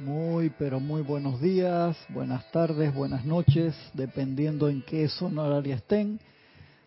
[0.00, 6.18] Muy, pero muy buenos días, buenas tardes, buenas noches, dependiendo en qué zona horaria estén.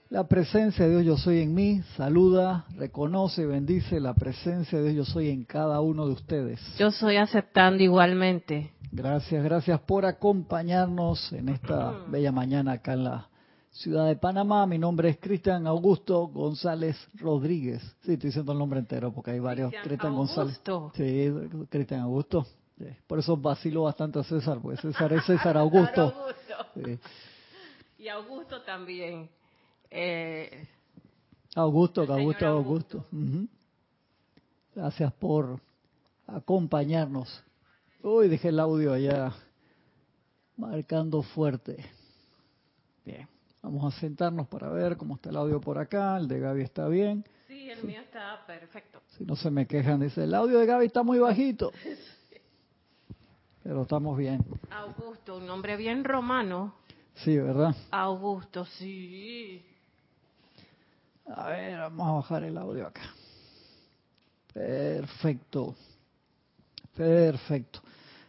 [0.09, 4.93] La presencia de Dios yo soy en mí, saluda, reconoce y bendice la presencia de
[4.93, 6.59] Dios yo soy en cada uno de ustedes.
[6.79, 8.71] Yo soy aceptando igualmente.
[8.91, 13.29] Gracias, gracias por acompañarnos en esta bella mañana acá en la
[13.69, 14.65] ciudad de Panamá.
[14.65, 17.79] Mi nombre es Cristian Augusto González Rodríguez.
[18.01, 19.71] Sí, estoy diciendo el nombre entero porque hay varios.
[19.83, 20.59] Cristian González.
[20.95, 21.31] Sí,
[21.69, 22.47] Cristian Augusto.
[23.07, 26.13] Por eso vacilo bastante a César, porque César es César Augusto.
[28.03, 29.29] Y Augusto también.
[29.89, 30.67] Eh,
[31.55, 33.05] Augusto, Augusto, Augusto.
[34.75, 35.61] Gracias por
[36.27, 37.43] acompañarnos.
[38.01, 39.33] Uy, dejé el audio allá
[40.57, 41.85] marcando fuerte.
[43.05, 43.25] Bien,
[43.61, 46.17] vamos a sentarnos para ver cómo está el audio por acá.
[46.17, 47.23] El de Gaby está bien.
[47.47, 49.01] Sí, el mío está perfecto.
[49.17, 51.71] Si no se me quejan, dice, el audio de Gaby está muy bajito.
[53.63, 54.43] Pero estamos bien.
[54.69, 56.73] Augusto, un nombre bien romano.
[57.15, 57.73] Sí, ¿verdad?
[57.91, 59.63] Augusto, sí.
[61.33, 63.01] A ver, vamos a bajar el audio acá.
[64.53, 65.75] Perfecto.
[66.95, 67.79] Perfecto.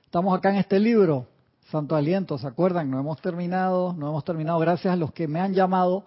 [0.04, 1.26] Estamos acá en este libro,
[1.68, 2.88] Santo Aliento, ¿se acuerdan?
[2.88, 4.60] No hemos terminado, no hemos terminado.
[4.60, 6.04] Gracias a los que me han llamado,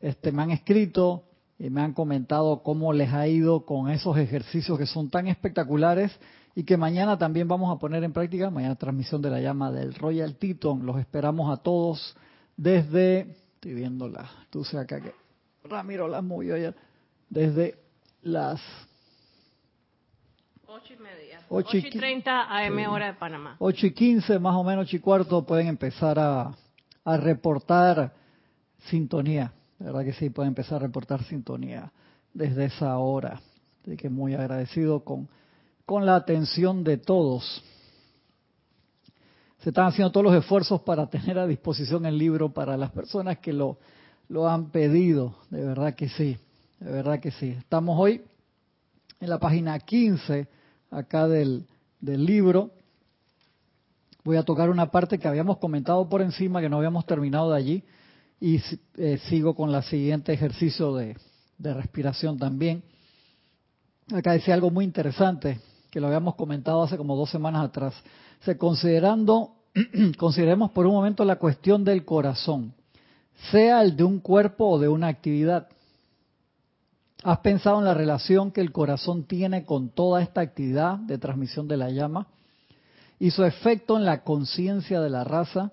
[0.00, 1.24] este, me han escrito
[1.58, 6.18] y me han comentado cómo les ha ido con esos ejercicios que son tan espectaculares
[6.54, 9.94] y que mañana también vamos a poner en práctica, mañana transmisión de la llama del
[9.94, 12.16] Royal Teton, los esperamos a todos
[12.56, 15.12] desde, estoy viendo la, tú sé acá que
[15.64, 16.74] Ramiro las movió ayer,
[17.28, 17.78] desde
[18.22, 18.60] las
[20.66, 23.56] ocho y media, ocho y treinta AM hora de Panamá.
[23.58, 26.54] Ocho y quince más o menos, ocho y cuarto pueden empezar a,
[27.04, 28.12] a reportar
[28.90, 31.90] sintonía, verdad que sí, pueden empezar a reportar sintonía
[32.32, 33.40] desde esa hora,
[33.84, 35.28] de que muy agradecido con
[35.86, 37.62] con la atención de todos.
[39.60, 43.38] Se están haciendo todos los esfuerzos para tener a disposición el libro para las personas
[43.38, 43.78] que lo,
[44.28, 45.36] lo han pedido.
[45.50, 46.36] De verdad que sí,
[46.80, 47.50] de verdad que sí.
[47.50, 48.22] Estamos hoy
[49.20, 50.48] en la página 15
[50.90, 51.66] acá del,
[52.00, 52.70] del libro.
[54.22, 57.58] Voy a tocar una parte que habíamos comentado por encima, que no habíamos terminado de
[57.58, 57.84] allí,
[58.40, 58.60] y
[58.96, 61.16] eh, sigo con la siguiente ejercicio de,
[61.58, 62.82] de respiración también.
[64.12, 65.58] Acá decía algo muy interesante
[65.94, 67.94] que lo habíamos comentado hace como dos semanas atrás.
[68.58, 69.52] Considerando,
[70.18, 72.74] consideremos por un momento la cuestión del corazón,
[73.52, 75.68] sea el de un cuerpo o de una actividad.
[77.22, 81.68] ¿Has pensado en la relación que el corazón tiene con toda esta actividad de transmisión
[81.68, 82.26] de la llama
[83.20, 85.70] y su efecto en la conciencia de la raza?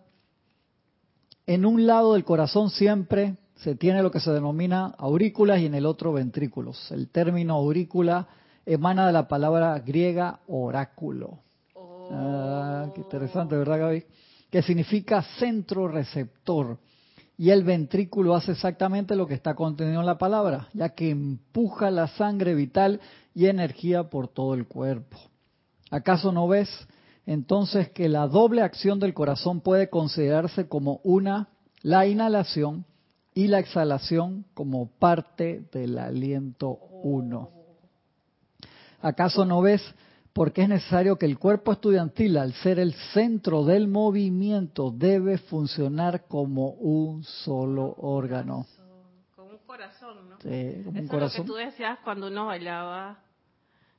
[1.48, 5.74] En un lado del corazón siempre se tiene lo que se denomina aurículas y en
[5.74, 6.92] el otro ventrículos.
[6.92, 8.28] El término aurícula
[8.66, 11.40] emana de la palabra griega oráculo.
[12.12, 14.04] Ah, qué interesante, ¿verdad, Gaby?
[14.50, 16.78] Que significa centro receptor.
[17.38, 21.90] Y el ventrículo hace exactamente lo que está contenido en la palabra, ya que empuja
[21.90, 23.00] la sangre vital
[23.34, 25.18] y energía por todo el cuerpo.
[25.90, 26.70] ¿Acaso no ves
[27.26, 31.48] entonces que la doble acción del corazón puede considerarse como una,
[31.82, 32.86] la inhalación,
[33.34, 37.61] y la exhalación como parte del aliento uno?
[39.02, 39.82] ¿Acaso no ves
[40.34, 45.38] por qué es necesario que el cuerpo estudiantil, al ser el centro del movimiento, debe
[45.38, 48.66] funcionar como un solo órgano?
[49.36, 50.38] Como un corazón, ¿no?
[50.42, 51.42] Sí, como un Eso corazón.
[51.42, 53.20] Es lo que tú decías cuando uno bailaba.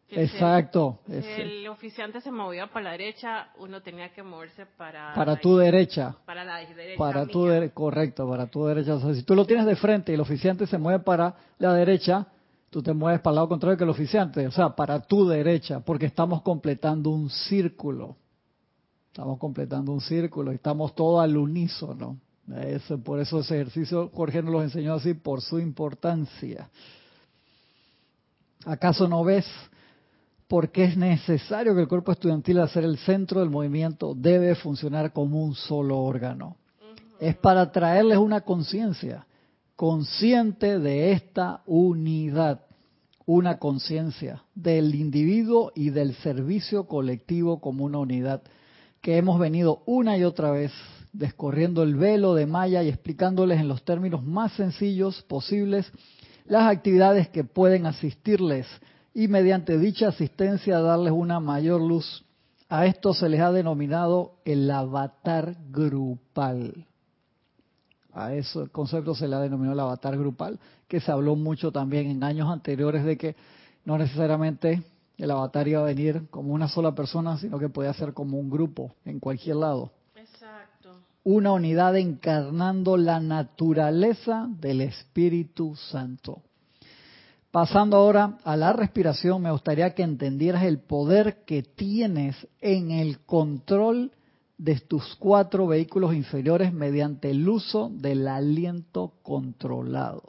[0.08, 1.00] Exacto.
[1.06, 5.14] Si el, si el oficiante se movía para la derecha, uno tenía que moverse para...
[5.14, 6.14] Para tu derecha.
[6.26, 6.98] Para la derecha.
[6.98, 8.94] Para tu correcto, para tu derecha.
[8.96, 11.72] O sea, si tú lo tienes de frente y el oficiante se mueve para la
[11.72, 12.26] derecha,
[12.72, 15.80] tú te mueves para el lado contrario que el oficiante, o sea, para tu derecha,
[15.80, 18.16] porque estamos completando un círculo.
[19.08, 22.18] Estamos completando un círculo estamos todos al unísono.
[22.56, 26.70] Eso, por eso ese ejercicio Jorge nos lo enseñó así, por su importancia.
[28.64, 29.46] ¿Acaso no ves
[30.48, 34.54] por qué es necesario que el cuerpo estudiantil, al ser el centro del movimiento, debe
[34.54, 36.56] funcionar como un solo órgano?
[37.20, 39.26] Es para traerles una conciencia
[39.82, 42.61] consciente de esta unidad,
[43.26, 48.43] una conciencia del individuo y del servicio colectivo como una unidad,
[49.00, 50.70] que hemos venido una y otra vez
[51.12, 55.90] descorriendo el velo de Maya y explicándoles en los términos más sencillos posibles
[56.44, 58.69] las actividades que pueden asistirles
[59.12, 62.25] y mediante dicha asistencia darles una mayor luz.
[62.69, 66.87] A esto se les ha denominado el avatar grupal.
[68.14, 72.09] A ese concepto se le ha denominado el avatar grupal, que se habló mucho también
[72.09, 73.37] en años anteriores de que
[73.85, 74.82] no necesariamente
[75.17, 78.50] el avatar iba a venir como una sola persona, sino que podía ser como un
[78.50, 79.91] grupo en cualquier lado.
[80.14, 81.00] Exacto.
[81.25, 86.43] Una unidad encarnando la naturaleza del Espíritu Santo.
[87.50, 93.20] Pasando ahora a la respiración, me gustaría que entendieras el poder que tienes en el
[93.20, 94.11] control
[94.58, 100.22] de tus cuatro vehículos inferiores mediante el uso del aliento controlado.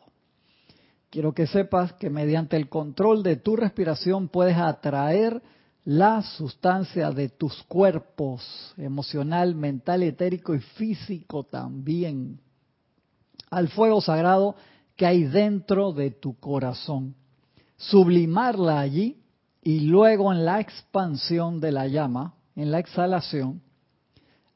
[1.09, 5.41] Quiero que sepas que mediante el control de tu respiración puedes atraer
[5.85, 12.39] la sustancia de tus cuerpos, emocional, mental, etérico y físico también,
[13.51, 14.55] al fuego sagrado
[14.95, 17.15] que hay dentro de tu corazón,
[17.77, 19.17] sublimarla allí
[19.61, 23.61] y luego en la expansión de la llama, en la exhalación,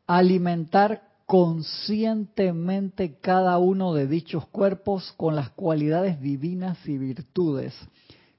[0.07, 7.75] alimentar conscientemente cada uno de dichos cuerpos con las cualidades divinas y virtudes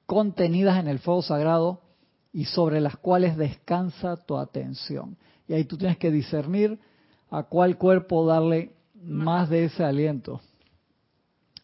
[0.07, 1.83] contenidas en el fuego sagrado
[2.33, 5.19] y sobre las cuales descansa tu atención.
[5.47, 6.79] Y ahí tú tienes que discernir
[7.31, 10.41] a cuál cuerpo darle más de ese aliento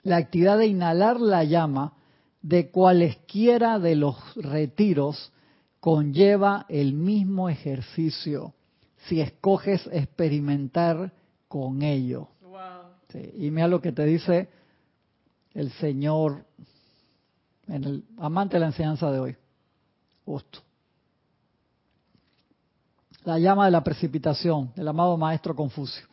[0.05, 1.95] la actividad de inhalar la llama
[2.43, 5.33] de cualesquiera de los retiros
[5.81, 8.55] conlleva el mismo ejercicio
[9.09, 11.13] si escoges experimentar
[11.49, 12.29] con ello.
[13.37, 14.49] y mira lo que te dice
[15.53, 16.45] el Señor
[17.69, 19.37] en el amante de la enseñanza de hoy.
[20.25, 20.61] Justo.
[23.25, 26.07] La llama de la precipitación del amado maestro Confucio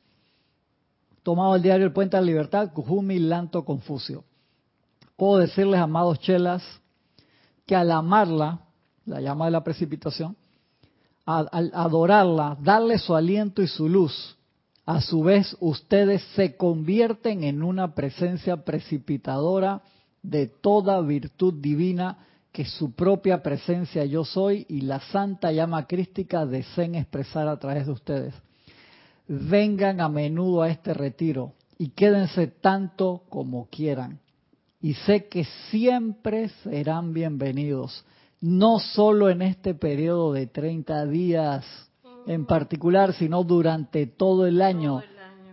[1.23, 4.23] tomado el diario El Puente de la Libertad, Kujumi Lanto Confucio.
[5.15, 6.63] Puedo decirles, amados chelas,
[7.65, 8.61] que al amarla,
[9.05, 10.35] la llama de la precipitación,
[11.39, 14.37] al adorarla, darle su aliento y su luz,
[14.85, 19.81] a su vez ustedes se convierten en una presencia precipitadora
[20.23, 22.17] de toda virtud divina
[22.51, 27.85] que su propia presencia yo soy y la santa llama crística deseen expresar a través
[27.85, 28.33] de ustedes.
[29.27, 34.19] Vengan a menudo a este retiro y quédense tanto como quieran.
[34.81, 38.03] Y sé que siempre serán bienvenidos,
[38.41, 41.63] no solo en este periodo de 30 días
[42.25, 45.01] en particular, sino durante todo el año.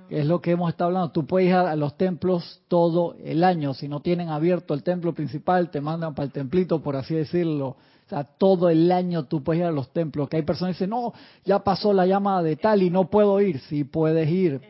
[0.09, 1.13] Es lo que hemos estado hablando.
[1.13, 3.75] Tú puedes ir a los templos todo el año.
[3.75, 7.69] Si no tienen abierto el templo principal, te mandan para el templito, por así decirlo.
[7.69, 10.31] O sea, todo el año tú puedes ir a los templos.
[10.31, 11.13] Que hay personas que dicen, no,
[11.45, 13.61] ya pasó la llama de tal y no puedo ir.
[13.61, 14.63] Sí puedes ir,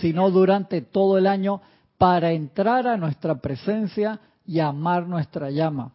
[0.00, 1.62] sino durante todo el año
[1.98, 5.92] para entrar a nuestra presencia y amar nuestra llama.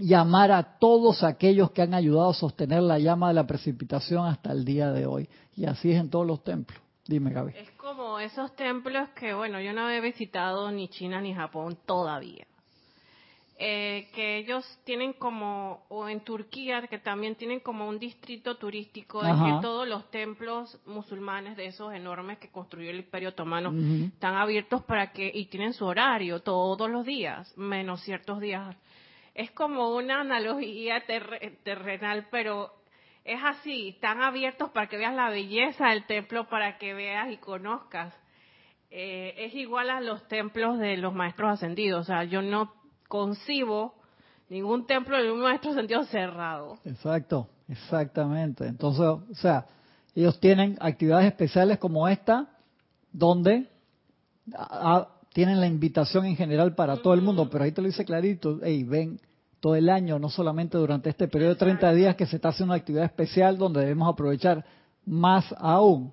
[0.00, 4.26] Y amar a todos aquellos que han ayudado a sostener la llama de la precipitación
[4.26, 5.28] hasta el día de hoy.
[5.54, 6.80] Y así es en todos los templos.
[7.06, 7.52] Dime, Gaby.
[7.56, 12.46] Es como esos templos que, bueno, yo no he visitado ni China ni Japón todavía
[13.62, 19.22] eh, que ellos tienen como, o en Turquía, que también tienen como un distrito turístico,
[19.22, 23.70] en que todos los templos musulmanes de esos enormes que construyó el Imperio Otomano
[24.06, 28.74] están abiertos para que, y tienen su horario todos los días, menos ciertos días.
[29.34, 31.02] Es como una analogía
[31.64, 32.72] terrenal, pero
[33.24, 37.36] es así, están abiertos para que veas la belleza del templo, para que veas y
[37.36, 38.14] conozcas.
[38.90, 42.74] Eh, es igual a los templos de los maestros ascendidos, o sea, yo no
[43.06, 43.94] concibo
[44.48, 46.78] ningún templo de un maestro sentido cerrado.
[46.84, 48.66] Exacto, exactamente.
[48.66, 49.66] Entonces, o sea,
[50.14, 52.48] ellos tienen actividades especiales como esta,
[53.12, 53.68] donde
[55.32, 58.58] tienen la invitación en general para todo el mundo, pero ahí te lo dice clarito,
[58.62, 59.20] hey, ven
[59.60, 62.72] todo el año, no solamente durante este periodo de 30 días que se está haciendo
[62.72, 64.64] una actividad especial donde debemos aprovechar
[65.04, 66.12] más aún.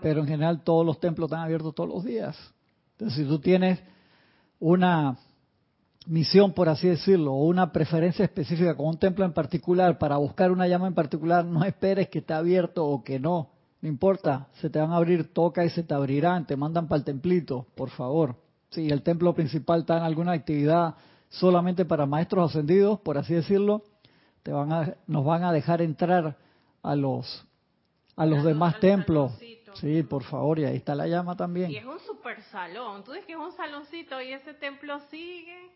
[0.00, 2.36] Pero en general todos los templos están abiertos todos los días.
[2.92, 3.80] Entonces, si tú tienes
[4.58, 5.18] una
[6.06, 10.50] misión, por así decirlo, o una preferencia específica con un templo en particular para buscar
[10.50, 13.50] una llama en particular, no esperes que esté abierto o que no.
[13.82, 16.98] No importa, se te van a abrir, toca y se te abrirán, te mandan para
[16.98, 18.45] el templito, por favor.
[18.76, 20.96] Si el templo principal está en alguna actividad
[21.30, 23.82] solamente para maestros ascendidos, por así decirlo,
[24.42, 26.36] te van a, nos van a dejar entrar
[26.82, 27.46] a los
[28.16, 29.32] a los demás templos.
[29.80, 31.70] Sí, por favor, y ahí está la llama también.
[31.70, 33.02] Y es un super salón.
[33.02, 35.70] Tú dices que es un saloncito y ese templo sigue.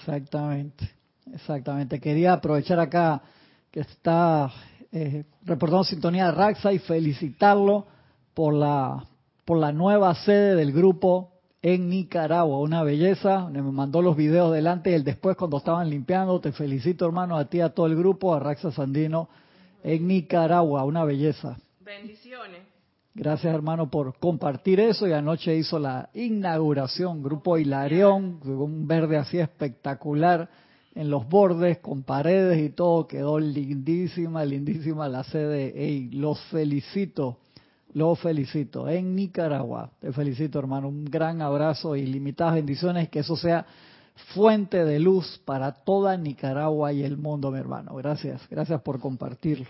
[0.00, 0.90] Exactamente,
[1.32, 2.00] exactamente.
[2.00, 3.22] Quería aprovechar acá
[3.70, 4.50] que está
[4.90, 7.86] eh, reportando sintonía de Raxa y felicitarlo
[8.34, 9.06] por la
[9.44, 11.31] por la nueva sede del grupo
[11.62, 13.48] en Nicaragua, una belleza.
[13.48, 16.40] Me mandó los videos delante y el después cuando estaban limpiando.
[16.40, 19.28] Te felicito, hermano, a ti, a todo el grupo, a Raxa Sandino
[19.84, 21.56] en Nicaragua, una belleza.
[21.80, 22.62] Bendiciones.
[23.14, 25.06] Gracias, hermano, por compartir eso.
[25.06, 30.48] Y anoche hizo la inauguración, Grupo Hilarión, un verde así espectacular,
[30.94, 33.06] en los bordes, con paredes y todo.
[33.06, 35.72] Quedó lindísima, lindísima la sede.
[35.76, 37.38] Ey, los felicito,
[37.94, 38.88] los felicito.
[38.88, 40.88] En Nicaragua, te felicito hermano.
[40.88, 43.08] Un gran abrazo y limitadas bendiciones.
[43.08, 43.66] Que eso sea
[44.34, 47.94] fuente de luz para toda Nicaragua y el mundo, mi hermano.
[47.96, 49.68] Gracias, gracias por compartirlo.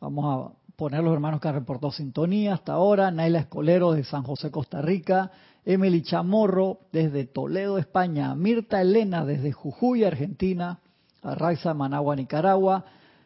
[0.00, 3.10] Vamos a poner los hermanos que han reportado sintonía hasta ahora.
[3.10, 5.30] Naila Escolero de San José, Costa Rica.
[5.64, 8.34] Emily Chamorro desde Toledo, España.
[8.34, 10.80] Mirta Elena desde Jujuy, Argentina.
[11.22, 12.84] Arraiza, Managua, Nicaragua.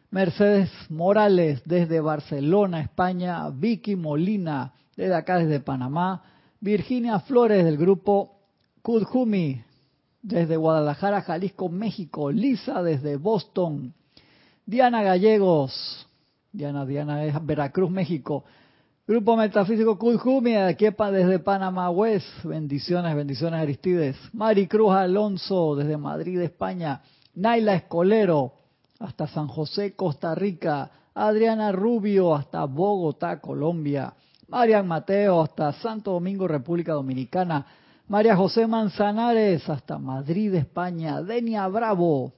[0.09, 3.49] Mercedes Morales desde Barcelona, España.
[3.49, 6.23] Vicky Molina desde acá, desde Panamá.
[6.59, 8.39] Virginia Flores del grupo
[8.81, 9.61] Kudjumi
[10.21, 12.31] desde Guadalajara, Jalisco, México.
[12.31, 13.93] Lisa desde Boston.
[14.65, 16.07] Diana Gallegos
[16.51, 18.43] Diana, Diana es Veracruz, México.
[19.05, 22.43] Grupo Metafísico Kudjumi, aquí desde Panamá West.
[22.43, 24.17] Bendiciones, bendiciones Aristides.
[24.33, 27.01] Maricruz Alonso desde Madrid, España.
[27.35, 28.53] Naila Escolero
[28.99, 30.91] hasta San José, Costa Rica.
[31.13, 34.13] Adriana Rubio hasta Bogotá, Colombia.
[34.47, 37.65] Marian Mateo hasta Santo Domingo, República Dominicana.
[38.07, 41.21] María José Manzanares hasta Madrid, España.
[41.21, 42.33] Denia Bravo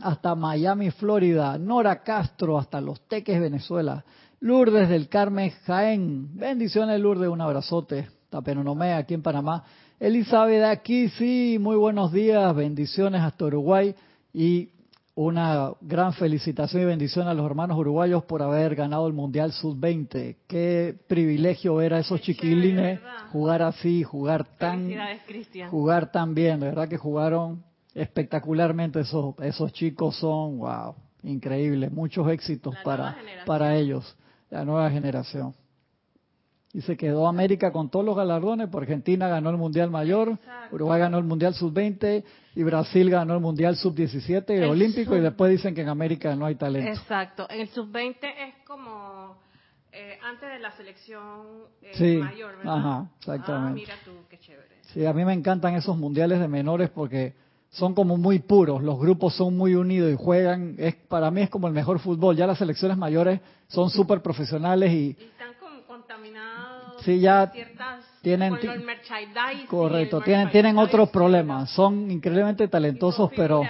[0.00, 1.58] hasta Miami, Florida.
[1.58, 4.04] Nora Castro hasta Los Teques, Venezuela.
[4.40, 6.36] Lourdes del Carmen, Jaén.
[6.36, 8.08] Bendiciones, Lourdes, un abrazote.
[8.30, 9.64] Tapenonomé, aquí en Panamá.
[10.00, 12.54] Elizabeth, aquí sí, muy buenos días.
[12.54, 13.94] Bendiciones hasta Uruguay.
[14.32, 14.70] Y
[15.16, 20.36] una gran felicitación y bendición a los hermanos uruguayos por haber ganado el Mundial Sub-20.
[20.48, 24.92] Qué privilegio ver a esos chiquilines jugar así, jugar tan,
[25.70, 26.60] jugar tan bien.
[26.60, 27.62] De verdad que jugaron
[27.94, 33.16] espectacularmente esos, esos chicos son, wow, increíbles, muchos éxitos para,
[33.46, 34.16] para ellos,
[34.50, 35.54] la nueva generación.
[36.74, 40.36] Y se quedó América con todos los galardones, por Argentina ganó el Mundial Mayor,
[40.72, 42.24] Uruguay ganó el Mundial Sub-20
[42.56, 46.56] y Brasil ganó el Mundial Sub-17 Olímpico y después dicen que en América no hay
[46.56, 46.90] talento.
[46.90, 49.36] Exacto, el Sub-20 es como
[49.92, 51.46] eh, antes de la selección
[51.80, 52.76] eh, mayor, ¿verdad?
[52.76, 53.70] Ajá, exactamente.
[53.70, 54.74] Ah, mira tú, qué chévere.
[54.92, 57.34] Sí, a mí me encantan esos mundiales de menores porque
[57.70, 61.50] son como muy puros, los grupos son muy unidos y juegan, es para mí es
[61.50, 65.16] como el mejor fútbol, ya las selecciones mayores son súper profesionales y,
[67.04, 67.52] sí, ya
[68.22, 68.56] tienen
[69.68, 73.62] correcto, tienen tienen otros problemas, son increíblemente talentosos, pero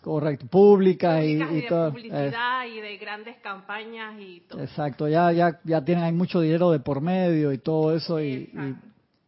[0.00, 4.62] correcto, públicas y, y, todo, publicidad y de grandes campañas y todo.
[4.62, 8.50] Exacto, ya ya ya tienen hay mucho dinero de por medio y todo eso y,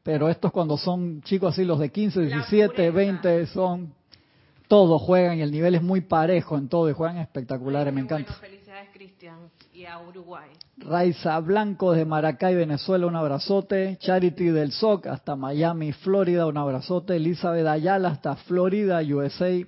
[0.03, 3.93] pero estos cuando son chicos así, los de 15, 17, 20, son
[4.69, 8.35] todos juegan y el nivel es muy parejo en todo y juegan espectaculares, me encanta.
[8.35, 9.51] felicidades Cristian
[9.87, 10.49] Uruguay.
[10.79, 13.97] Raiza Blanco de Maracay, Venezuela, un abrazote.
[14.01, 17.17] Charity del SOC hasta Miami, Florida, un abrazote.
[17.17, 19.65] Elizabeth Ayala hasta Florida, USA.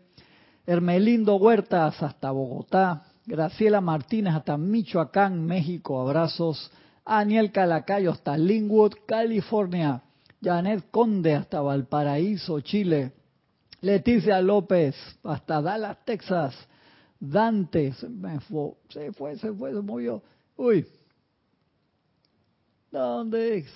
[0.66, 3.04] Hermelindo Huertas hasta Bogotá.
[3.24, 6.72] Graciela Martínez hasta Michoacán, México, abrazos.
[7.04, 10.02] Aniel Calacayo hasta Linwood, California.
[10.42, 13.12] Janet Conde hasta Valparaíso, Chile.
[13.80, 16.54] Leticia López, hasta Dallas, Texas.
[17.20, 18.08] Dante, se,
[18.48, 20.22] fue, se fue, se fue, se movió.
[20.56, 20.86] Uy.
[22.90, 23.66] ¿Dónde?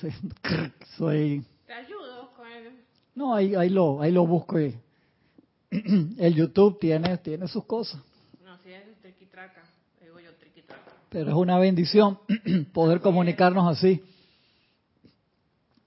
[0.96, 1.44] Soy.
[1.66, 2.72] Te ayudo con él.
[3.14, 4.58] No, ahí, ahí, lo, ahí lo busco.
[4.58, 4.74] Y...
[6.18, 8.00] El YouTube tiene, tiene sus cosas.
[8.42, 9.62] No, si es triquitraca,
[10.00, 10.92] digo yo triquitraca.
[11.10, 12.18] Pero es una bendición
[12.72, 14.02] poder comunicarnos así.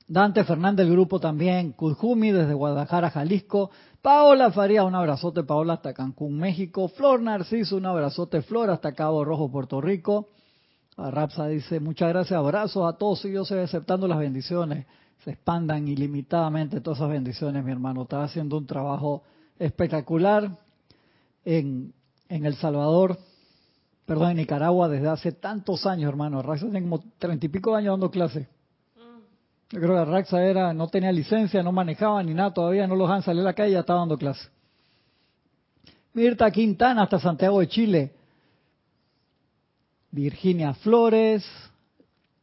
[0.09, 3.71] Dante Fernández del grupo también, Kujumi desde Guadalajara, Jalisco,
[4.01, 9.25] Paola Faría, un abrazote, Paola hasta Cancún, México, Flor Narciso, un abrazote, Flor hasta Cabo
[9.25, 10.29] Rojo, Puerto Rico.
[10.95, 14.87] Rapsa dice, muchas gracias, abrazos a todos y yo estoy aceptando las bendiciones,
[15.25, 18.03] se expandan ilimitadamente todas esas bendiciones, mi hermano.
[18.03, 19.23] Está haciendo un trabajo
[19.59, 20.57] espectacular
[21.43, 21.93] en,
[22.29, 23.17] en El Salvador,
[24.05, 26.41] perdón, en Nicaragua desde hace tantos años, hermano.
[26.41, 28.47] Rapsa tiene como treinta y pico años dando clases
[29.69, 33.09] yo creo que Raxa era, no tenía licencia, no manejaba ni nada, todavía no los
[33.09, 34.47] han salido a la calle, ya estaba dando clase.
[36.13, 38.13] Mirta Quintana hasta Santiago de Chile.
[40.11, 41.45] Virginia Flores.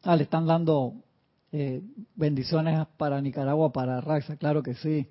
[0.03, 0.93] Ah, le están dando
[1.51, 1.83] eh,
[2.15, 5.09] bendiciones para Nicaragua, para Raxa, claro que sí.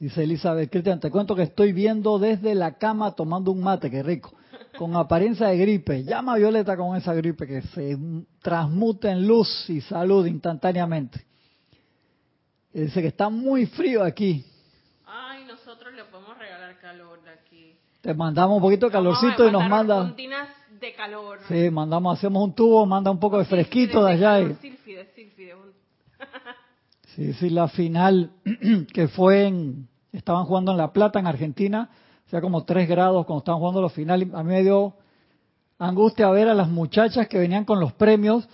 [0.00, 4.02] Dice Elizabeth Cristian, te cuento que estoy viendo desde la cama tomando un mate, qué
[4.02, 4.32] rico
[4.78, 6.04] con apariencia de gripe.
[6.04, 7.98] Llama a Violeta con esa gripe que se
[8.40, 11.26] transmuta en luz y salud instantáneamente.
[12.72, 14.44] Y dice que está muy frío aquí.
[15.04, 17.76] Ay, nosotros le podemos regalar calor de aquí.
[18.00, 20.14] Te mandamos un poquito de calorcito y nos manda.
[20.80, 21.40] de calor.
[21.48, 24.40] Sí, mandamos, hacemos un tubo, manda un poco de fresquito de, allá.
[24.40, 24.56] Y...
[27.16, 28.30] Sí, sí, la final
[28.94, 31.90] que fue en, estaban jugando en La Plata, en Argentina,
[32.28, 34.28] o sea, como tres grados cuando estaban jugando los finales.
[34.34, 34.92] A mí me dio
[35.78, 38.46] angustia ver a las muchachas que venían con los premios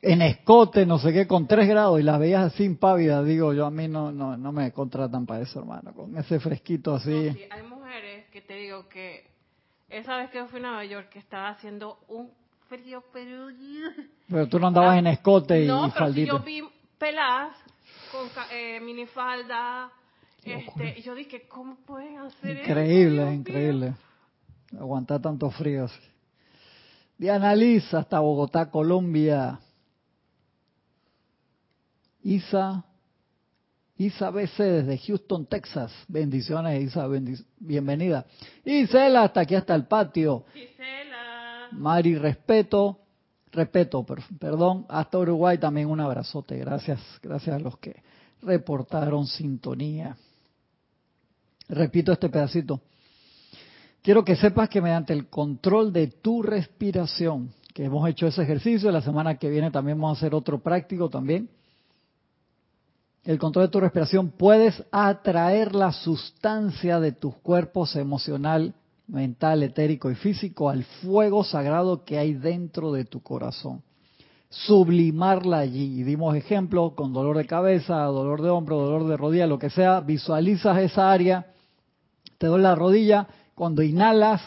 [0.00, 3.26] en escote, no sé qué, con tres grados y las veías así impávidas.
[3.26, 6.94] Digo, yo a mí no, no, no me contratan para eso, hermano, con ese fresquito
[6.94, 7.30] así.
[7.30, 9.30] sí, hay mujeres que te digo que
[9.90, 12.30] esa vez que yo fui a Nueva York que estaba haciendo un
[12.70, 13.48] frío, pero...
[14.30, 16.32] Pero tú no andabas en escote y, no, pero faldita.
[16.32, 16.62] yo vi
[16.96, 17.54] peladas
[18.10, 19.92] con eh, minifalda,
[20.44, 23.32] este, y yo dije, ¿cómo pueden hacer increíble, eso?
[23.32, 23.94] Increíble,
[24.78, 25.86] Aguantar tanto frío.
[27.18, 29.60] Diana Liz, hasta Bogotá, Colombia.
[32.22, 32.84] Isa,
[33.96, 35.92] Isa BC desde Houston, Texas.
[36.08, 37.06] Bendiciones, Isa,
[37.58, 38.26] bienvenida.
[38.64, 40.44] Isela, hasta aquí, hasta el patio.
[40.54, 41.68] Isela.
[41.72, 42.98] Mari, respeto,
[43.52, 44.04] respeto,
[44.38, 46.56] perdón, hasta Uruguay también un abrazote.
[46.58, 48.02] Gracias, gracias a los que
[48.42, 50.16] reportaron sintonía.
[51.68, 52.80] Repito este pedacito.
[54.02, 58.90] Quiero que sepas que mediante el control de tu respiración, que hemos hecho ese ejercicio,
[58.90, 61.48] la semana que viene también vamos a hacer otro práctico también,
[63.24, 68.74] el control de tu respiración puedes atraer la sustancia de tus cuerpos emocional,
[69.06, 73.82] mental, etérico y físico al fuego sagrado que hay dentro de tu corazón.
[74.52, 76.00] Sublimarla allí.
[76.00, 79.70] Y dimos ejemplos con dolor de cabeza, dolor de hombro, dolor de rodilla, lo que
[79.70, 80.00] sea.
[80.00, 81.46] Visualizas esa área,
[82.38, 83.26] te duele la rodilla.
[83.54, 84.42] Cuando inhalas,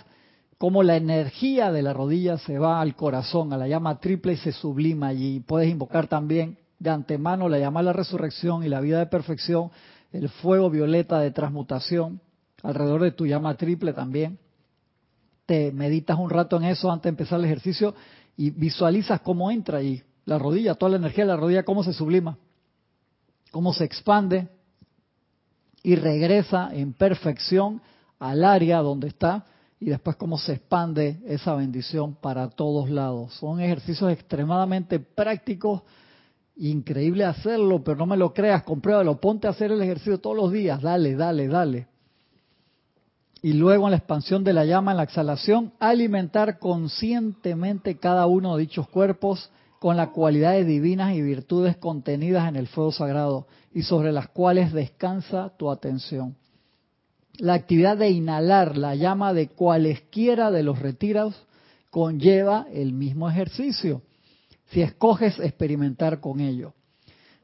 [0.57, 4.37] como la energía de la rodilla se va al corazón, a la llama triple y
[4.37, 5.39] se sublima allí.
[5.39, 9.71] Puedes invocar también de antemano la llama a la resurrección y la vida de perfección,
[10.11, 12.21] el fuego violeta de transmutación,
[12.61, 14.37] alrededor de tu llama triple también.
[15.45, 17.95] Te meditas un rato en eso antes de empezar el ejercicio
[18.37, 21.93] y visualizas cómo entra ahí la rodilla, toda la energía de la rodilla, cómo se
[21.93, 22.37] sublima,
[23.51, 24.47] cómo se expande
[25.83, 27.81] y regresa en perfección
[28.19, 29.45] al área donde está
[29.79, 33.33] y después cómo se expande esa bendición para todos lados.
[33.35, 35.83] Son ejercicios extremadamente prácticos
[36.57, 40.51] Increíble hacerlo, pero no me lo creas, compruébalo, ponte a hacer el ejercicio todos los
[40.51, 41.87] días, dale, dale, dale.
[43.45, 48.55] Y luego en la expansión de la llama, en la exhalación, alimentar conscientemente cada uno
[48.55, 53.83] de dichos cuerpos con las cualidades divinas y virtudes contenidas en el fuego sagrado y
[53.83, 56.35] sobre las cuales descansa tu atención.
[57.37, 61.35] La actividad de inhalar la llama de cualesquiera de los retiros
[61.91, 64.01] conlleva el mismo ejercicio
[64.71, 66.73] si escoges experimentar con ello.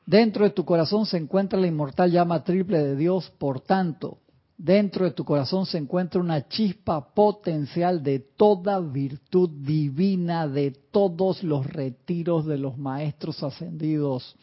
[0.08, 4.18] Dentro de tu corazón se encuentra la inmortal llama triple de Dios, por tanto,
[4.64, 11.44] dentro de tu corazón se encuentra una chispa potencial de toda virtud divina, de todos
[11.44, 14.36] los retiros de los maestros ascendidos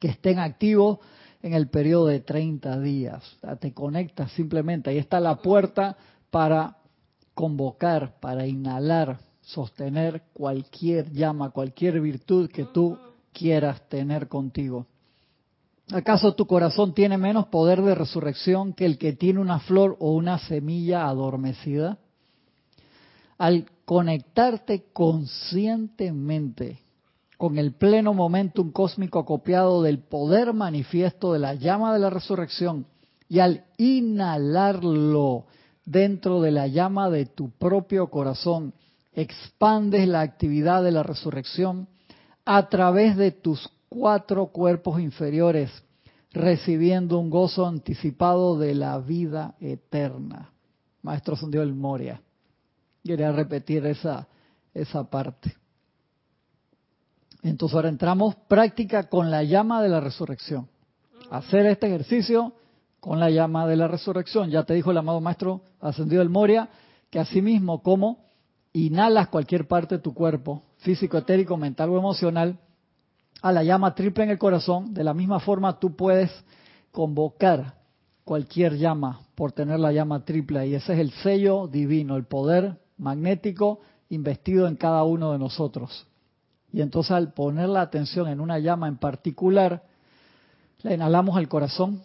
[0.00, 0.98] que estén activos
[1.42, 3.22] en el periodo de 30 días.
[3.60, 5.96] te conectas simplemente, ahí está la puerta
[6.30, 6.78] para
[7.34, 12.98] convocar, para inhalar sostener cualquier llama, cualquier virtud que tú
[13.32, 14.86] quieras tener contigo.
[15.92, 20.12] ¿Acaso tu corazón tiene menos poder de resurrección que el que tiene una flor o
[20.12, 21.98] una semilla adormecida?
[23.36, 26.80] Al conectarte conscientemente
[27.36, 32.86] con el pleno momentum cósmico acopiado del poder manifiesto de la llama de la resurrección
[33.28, 35.44] y al inhalarlo
[35.84, 38.72] dentro de la llama de tu propio corazón,
[39.12, 41.88] expandes la actividad de la resurrección
[42.46, 45.70] a través de tus cuatro cuerpos inferiores,
[46.32, 50.50] recibiendo un gozo anticipado de la vida eterna.
[51.02, 52.20] Maestro Sandio del Moria.
[53.04, 54.26] Quería repetir esa,
[54.72, 55.54] esa parte.
[57.44, 60.68] Entonces ahora entramos práctica con la llama de la resurrección.
[61.30, 62.52] Hacer este ejercicio
[62.98, 64.50] con la llama de la resurrección.
[64.50, 66.68] Ya te dijo el amado Maestro Ascendido del Moria
[67.10, 68.24] que asimismo como
[68.72, 72.58] inhalas cualquier parte de tu cuerpo, físico, etérico, mental o emocional,
[73.44, 76.30] a la llama triple en el corazón, de la misma forma tú puedes
[76.90, 77.74] convocar
[78.24, 82.80] cualquier llama por tener la llama triple y ese es el sello divino, el poder
[82.96, 86.06] magnético investido en cada uno de nosotros.
[86.72, 89.82] Y entonces al poner la atención en una llama en particular,
[90.80, 92.02] la inhalamos al corazón,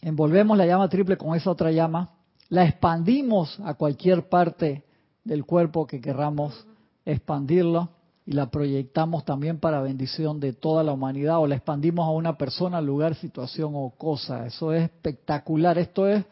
[0.00, 2.10] envolvemos la llama triple con esa otra llama,
[2.50, 4.84] la expandimos a cualquier parte
[5.24, 6.68] del cuerpo que querramos
[7.04, 7.88] expandirlo
[8.26, 12.38] y la proyectamos también para bendición de toda la humanidad o la expandimos a una
[12.38, 14.46] persona, lugar, situación o cosa.
[14.46, 15.78] Eso es espectacular.
[15.78, 16.24] Esto es...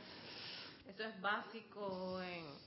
[0.88, 2.18] Eso es básico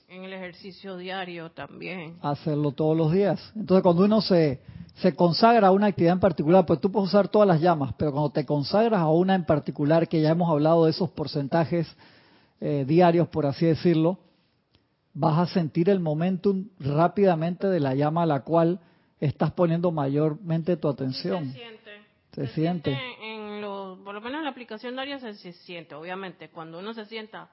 [0.09, 2.17] en, el ejercicio diario también.
[2.21, 3.51] Hacerlo todos los días.
[3.55, 4.61] Entonces cuando uno se
[4.95, 8.13] se consagra a una actividad en particular, pues tú puedes usar todas las llamas, pero
[8.13, 11.85] cuando te consagras a una en particular, que ya hemos hablado de esos porcentajes
[12.61, 14.19] eh, diarios, por así decirlo,
[15.13, 18.79] vas a sentir el momentum rápidamente de la llama a la cual
[19.19, 21.51] estás poniendo mayormente tu atención.
[21.51, 22.01] Se siente.
[22.31, 22.99] Se siente.
[23.21, 26.49] en lo, por lo menos en la aplicación diaria se, se siente, obviamente.
[26.49, 27.49] Cuando uno se sienta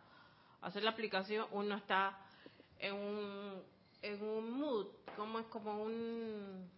[0.60, 2.18] a hacer la aplicación, uno está
[2.78, 3.62] en un,
[4.02, 6.68] en un mood, como es como un,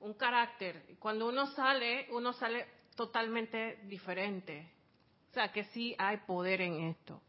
[0.00, 0.84] un carácter.
[0.98, 4.68] Cuando uno sale, uno sale totalmente diferente.
[5.30, 7.20] O sea, que sí hay poder en esto.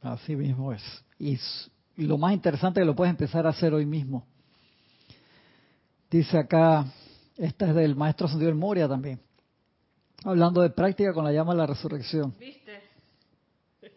[0.00, 1.04] Así mismo es.
[1.18, 1.38] Y,
[1.96, 4.26] lo más interesante es que lo puedes empezar a hacer hoy mismo.
[6.12, 6.84] Dice acá,
[7.38, 9.18] esta es del maestro del Moria también.
[10.24, 12.34] Hablando de práctica con la llama de la resurrección.
[12.38, 12.82] ¿Viste?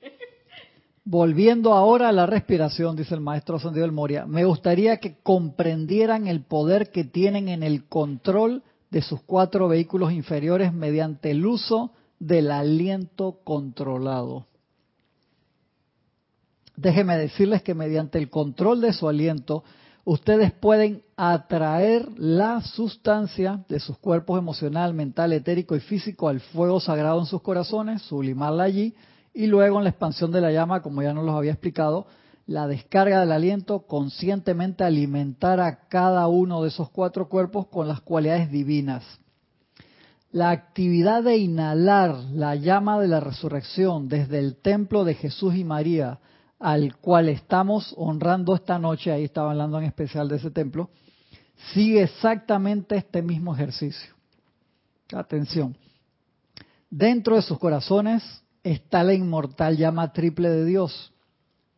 [1.04, 6.41] Volviendo ahora a la respiración, dice el maestro del Moria, me gustaría que comprendieran el
[6.41, 12.49] poder que tienen en el control de sus cuatro vehículos inferiores mediante el uso del
[12.49, 14.47] aliento controlado.
[16.78, 19.65] Déjenme decirles que mediante el control de su aliento,
[20.06, 26.80] ustedes pueden atraer la sustancia de sus cuerpos emocional, mental, etérico y físico al fuego
[26.80, 28.96] sagrado en sus corazones, sublimarla allí,
[29.34, 32.08] y luego en la expansión de la llama, como ya nos los había explicado,
[32.48, 38.02] la descarga del aliento conscientemente alimentar a cada uno de esos cuatro cuerpos con las
[38.02, 39.04] cualidades divinas.
[40.32, 45.63] La actividad de inhalar la llama de la resurrección desde el templo de Jesús y
[45.63, 46.20] María,
[46.60, 50.89] al cual estamos honrando esta noche, ahí estaba hablando en especial de ese templo,
[51.74, 54.13] sigue exactamente este mismo ejercicio.
[55.13, 55.76] Atención.
[56.89, 58.24] Dentro de sus corazones
[58.63, 61.13] está la inmortal llama triple de Dios.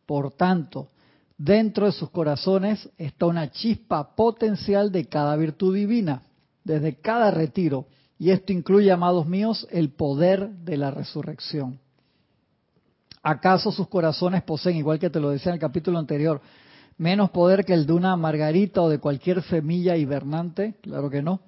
[0.06, 0.88] Por tanto,
[1.36, 6.22] dentro de sus corazones está una chispa potencial de cada virtud divina,
[6.64, 7.86] desde cada retiro.
[8.18, 11.78] Y esto incluye, amados míos, el poder de la resurrección.
[13.22, 16.40] ¿Acaso sus corazones poseen, igual que te lo decía en el capítulo anterior,
[16.96, 20.76] menos poder que el de una margarita o de cualquier semilla hibernante?
[20.82, 21.40] Claro que no.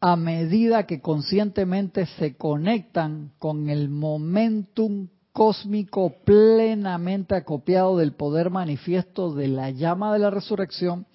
[0.00, 9.32] A medida que conscientemente se conectan con el momentum cósmico plenamente acopiado del poder manifiesto
[9.32, 11.06] de la llama de la resurrección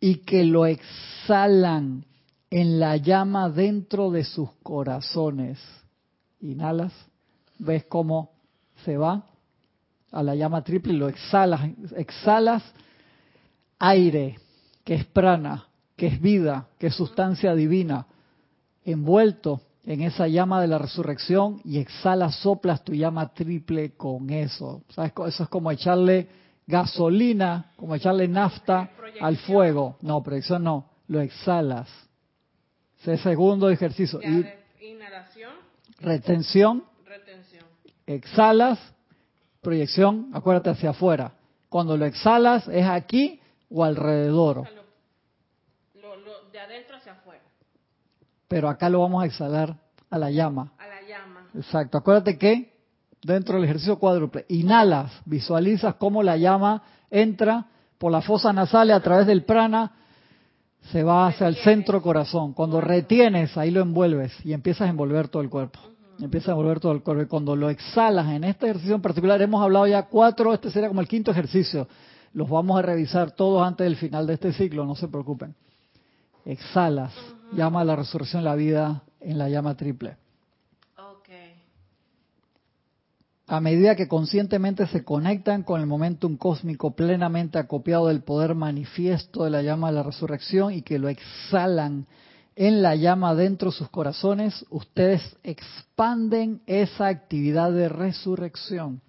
[0.00, 2.04] y que lo exhalan
[2.50, 5.58] en la llama dentro de sus corazones.
[6.40, 6.92] Inhalas,
[7.58, 8.35] ves cómo
[8.86, 9.24] se va
[10.12, 11.60] a la llama triple y lo exhalas,
[11.96, 12.62] exhalas
[13.80, 14.38] aire,
[14.84, 18.06] que es prana, que es vida, que es sustancia divina,
[18.84, 24.82] envuelto en esa llama de la resurrección y exhalas, soplas tu llama triple con eso.
[24.90, 25.12] ¿Sabes?
[25.26, 26.28] Eso es como echarle
[26.66, 29.96] gasolina, como echarle nafta al fuego.
[30.00, 31.88] No, proyección no, lo exhalas.
[33.00, 34.20] Ese segundo ejercicio.
[34.22, 34.46] Y
[34.86, 35.52] inhalación,
[36.00, 36.84] retención.
[38.06, 38.78] Exhalas,
[39.62, 41.32] proyección, acuérdate hacia afuera.
[41.68, 43.40] Cuando lo exhalas es aquí
[43.70, 47.42] o alrededor, O sea, lo- lo- lo- de adentro hacia afuera,
[48.48, 49.76] pero acá lo vamos a exhalar
[50.10, 50.72] a la llama.
[50.78, 51.48] a la llama.
[51.54, 51.98] Exacto.
[51.98, 52.72] Acuérdate que
[53.22, 57.66] dentro del ejercicio cuádruple, inhalas, visualizas cómo la llama entra
[57.98, 59.92] por la fosa nasal a través del prana,
[60.92, 62.52] se va hacia el centro corazón.
[62.52, 65.80] Cuando retienes, ahí lo envuelves y empiezas a envolver todo el cuerpo.
[66.18, 67.22] Empiezas a envolver todo el cuerpo.
[67.22, 70.88] Y cuando lo exhalas en este ejercicio en particular, hemos hablado ya cuatro, este sería
[70.88, 71.86] como el quinto ejercicio.
[72.32, 75.54] Los vamos a revisar todos antes del final de este ciclo, no se preocupen.
[76.44, 77.12] Exhalas,
[77.52, 80.16] llama a la resurrección la vida en la llama triple.
[80.96, 81.28] Ok.
[83.48, 89.44] a medida que conscientemente se conectan con el momentum cósmico plenamente acopiado del poder manifiesto
[89.44, 92.06] de la llama de la resurrección y que lo exhalan
[92.56, 99.02] en la llama dentro de sus corazones, ustedes expanden esa actividad de resurrección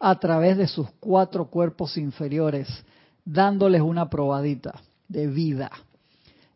[0.00, 2.68] a través de sus cuatro cuerpos inferiores,
[3.24, 5.70] dándoles una probadita de vida.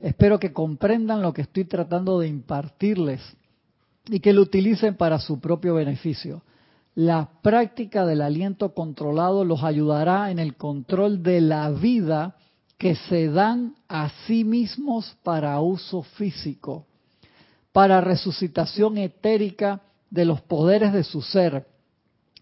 [0.00, 3.20] Espero que comprendan lo que estoy tratando de impartirles
[4.06, 6.42] y que lo utilicen para su propio beneficio.
[6.96, 12.36] La práctica del aliento controlado los ayudará en el control de la vida
[12.78, 16.86] que se dan a sí mismos para uso físico,
[17.72, 21.66] para resucitación etérica de los poderes de su ser,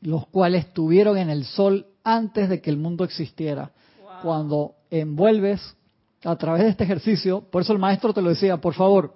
[0.00, 3.72] los cuales estuvieron en el sol antes de que el mundo existiera.
[4.02, 4.10] Wow.
[4.22, 5.76] Cuando envuelves
[6.24, 9.14] a través de este ejercicio, por eso el maestro te lo decía, por favor,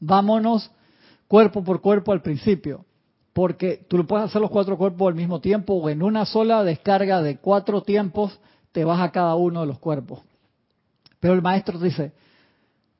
[0.00, 0.70] vámonos
[1.26, 2.84] cuerpo por cuerpo al principio,
[3.32, 6.64] porque tú lo puedes hacer los cuatro cuerpos al mismo tiempo o en una sola
[6.64, 8.38] descarga de cuatro tiempos
[8.78, 10.22] te vas a cada uno de los cuerpos.
[11.18, 12.12] Pero el maestro dice,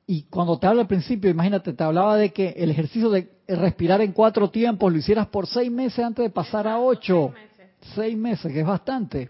[0.05, 4.01] Y cuando te habla al principio, imagínate, te hablaba de que el ejercicio de respirar
[4.01, 7.31] en cuatro tiempos lo hicieras por seis meses antes de pasar a ocho.
[7.33, 7.95] Seis meses.
[7.95, 9.29] Seis meses, que es bastante.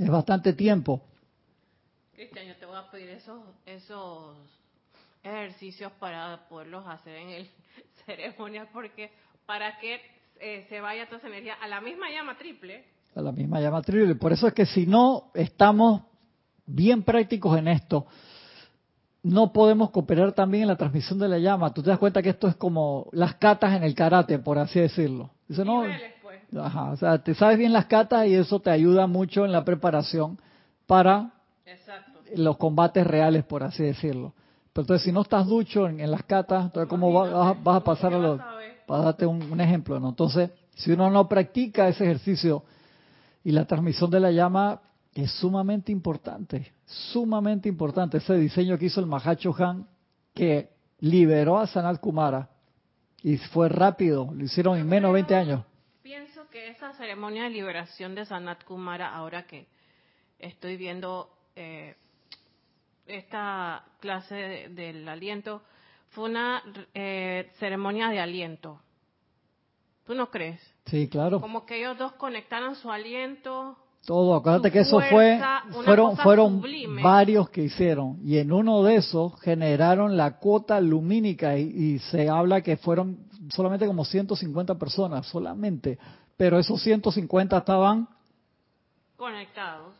[0.00, 1.00] Es bastante tiempo.
[2.12, 4.36] Cristian, yo te voy a pedir esos, esos
[5.22, 7.50] ejercicios para poderlos hacer en el
[8.04, 9.12] ceremonia, porque
[9.46, 10.00] para que
[10.40, 13.82] eh, se vaya toda esa energía a la misma llama triple, A la misma llama
[13.82, 14.14] triple.
[14.16, 16.02] Por eso es que si no estamos
[16.66, 18.06] bien prácticos en esto,
[19.22, 21.72] no podemos cooperar también en la transmisión de la llama.
[21.72, 24.80] Tú te das cuenta que esto es como las catas en el karate, por así
[24.80, 25.30] decirlo.
[25.48, 25.86] Dice, no,
[26.22, 26.40] pues.
[26.56, 29.64] Ajá, o sea, te sabes bien las catas y eso te ayuda mucho en la
[29.64, 30.38] preparación
[30.86, 31.30] para
[31.64, 32.20] Exacto.
[32.36, 34.34] los combates reales, por así decirlo.
[34.72, 37.60] Pero entonces, si no estás ducho en, en las catas, entonces, ¿cómo va- vas, a-
[37.60, 38.40] vas a pasar a ¿Cómo los...
[38.86, 40.10] Para darte un, un ejemplo, ¿no?
[40.10, 42.64] Entonces, si uno no practica ese ejercicio
[43.44, 44.80] y la transmisión de la llama
[45.14, 48.16] es sumamente importante, sumamente importante.
[48.18, 49.86] Ese diseño que hizo el Mahacho Han,
[50.34, 52.48] que liberó a Sanat Kumara
[53.22, 55.64] y fue rápido, lo hicieron en menos de 20 años.
[56.02, 59.66] Pienso que esa ceremonia de liberación de Sanat Kumara, ahora que
[60.38, 61.94] estoy viendo eh,
[63.06, 65.62] esta clase de- del aliento,
[66.10, 66.62] fue una
[66.94, 68.80] eh, ceremonia de aliento.
[70.06, 70.60] ¿Tú no crees?
[70.86, 71.40] Sí, claro.
[71.40, 73.76] Como que ellos dos conectaran su aliento.
[74.06, 75.40] Todo, acuérdate que eso fue,
[75.82, 77.02] fueron, fueron sublime.
[77.02, 82.28] varios que hicieron y en uno de esos generaron la cuota lumínica y, y se
[82.28, 85.98] habla que fueron solamente como 150 personas, solamente,
[86.36, 88.06] pero esos 150 estaban
[89.16, 89.94] Conectados,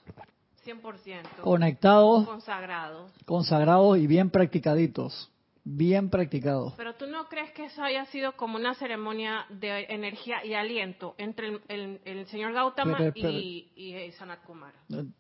[0.67, 1.41] 100%.
[1.41, 3.11] conectados, consagrados.
[3.25, 5.31] consagrados y bien practicaditos,
[5.65, 6.75] bien practicados.
[6.77, 11.15] Pero tú no crees que eso haya sido como una ceremonia de energía y aliento
[11.17, 14.75] entre el, el- el señor Gautama Pero- pero- y, y, Sanat Kumara.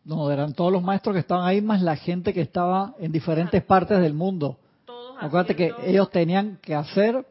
[0.04, 3.62] No, eran todos los maestros que estaban ahí, más la gente que estaba en diferentes
[3.64, 4.58] partes del mundo.
[4.84, 7.26] Todos Acuérdate que ellos tenían que hacer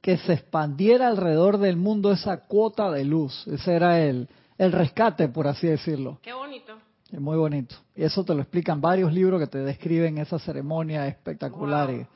[0.00, 3.46] que se expandiera alrededor del mundo esa cuota de luz.
[3.48, 6.18] Ese era el, el rescate, por así decirlo.
[6.22, 6.74] Qué bonito.
[7.10, 7.74] Es muy bonito.
[7.94, 11.88] Y eso te lo explican varios libros que te describen esa ceremonia espectacular.
[11.90, 12.06] Wow.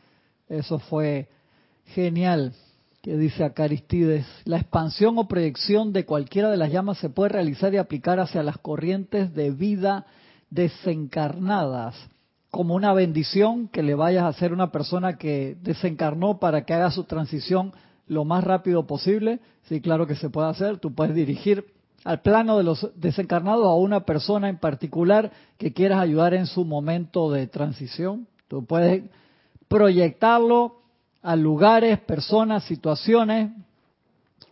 [0.48, 1.28] Eso fue
[1.86, 2.52] genial.
[3.02, 7.30] Que dice acá Aristides, la expansión o proyección de cualquiera de las llamas se puede
[7.30, 10.06] realizar y aplicar hacia las corrientes de vida
[10.50, 11.94] desencarnadas,
[12.50, 16.74] como una bendición que le vayas a hacer a una persona que desencarnó para que
[16.74, 17.72] haga su transición
[18.08, 19.40] lo más rápido posible.
[19.68, 20.78] Sí, claro que se puede hacer.
[20.78, 21.64] Tú puedes dirigir
[22.04, 26.64] al plano de los desencarnados a una persona en particular que quieras ayudar en su
[26.64, 28.26] momento de transición.
[28.48, 29.04] Tú puedes
[29.68, 30.80] proyectarlo
[31.22, 33.52] a lugares, personas, situaciones,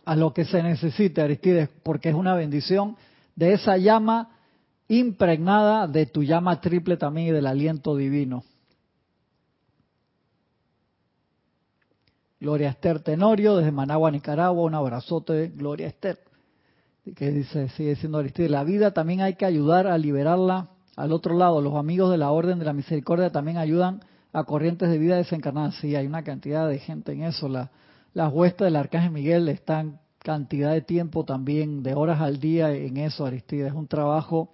[0.03, 2.95] a lo que se necesite, Aristides, porque es una bendición
[3.35, 4.29] de esa llama
[4.87, 8.43] impregnada de tu llama triple también y del aliento divino.
[12.39, 16.19] Gloria Esther Tenorio, desde Managua, Nicaragua, un abrazote, Gloria Esther.
[17.15, 21.35] Que dice, sigue diciendo Aristides, la vida también hay que ayudar a liberarla al otro
[21.35, 21.61] lado.
[21.61, 24.01] Los amigos de la Orden de la Misericordia también ayudan
[24.35, 25.75] a corrientes de vida desencarnadas.
[25.75, 27.47] Sí, hay una cantidad de gente en eso.
[27.47, 27.71] La,
[28.13, 32.97] las huestes del Arcángel Miguel están cantidad de tiempo también, de horas al día en
[32.97, 33.67] eso, Aristides.
[33.67, 34.51] Es un trabajo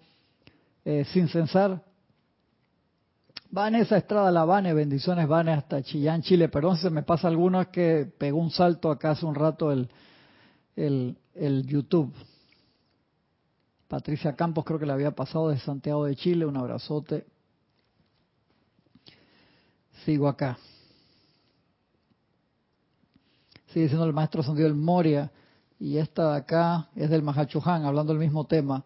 [0.86, 1.82] eh, sin censar.
[3.50, 6.48] Vanessa Estrada Lavane, bendiciones Vane hasta Chillán, Chile.
[6.48, 9.90] Perdón se me pasa alguno, es que pegó un salto acá hace un rato el,
[10.76, 12.14] el, el YouTube.
[13.88, 17.26] Patricia Campos creo que le había pasado de Santiago de Chile, un abrazote.
[20.06, 20.58] Sigo acá.
[23.68, 25.32] Sigue siendo el maestro Santiago el Moria
[25.80, 28.84] y esta de acá es del Mahachuhan, hablando del mismo tema.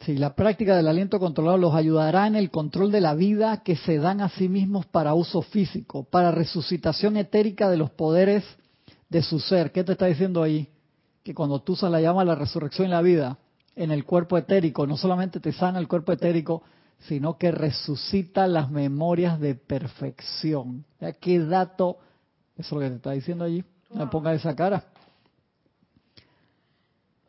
[0.00, 3.74] Sí, la práctica del aliento controlado los ayudará en el control de la vida que
[3.74, 8.44] se dan a sí mismos para uso físico, para resucitación etérica de los poderes
[9.08, 9.72] de su ser.
[9.72, 10.68] ¿Qué te está diciendo ahí?
[11.22, 13.38] Que cuando tú usas la llama la resurrección y la vida
[13.76, 16.62] en el cuerpo etérico, no solamente te sana el cuerpo etérico,
[17.08, 20.84] sino que resucita las memorias de perfección.
[21.00, 21.98] ¿Ya ¿Qué dato?
[22.56, 23.64] Eso es lo que te está diciendo allí.
[23.90, 24.84] No me ponga esa cara.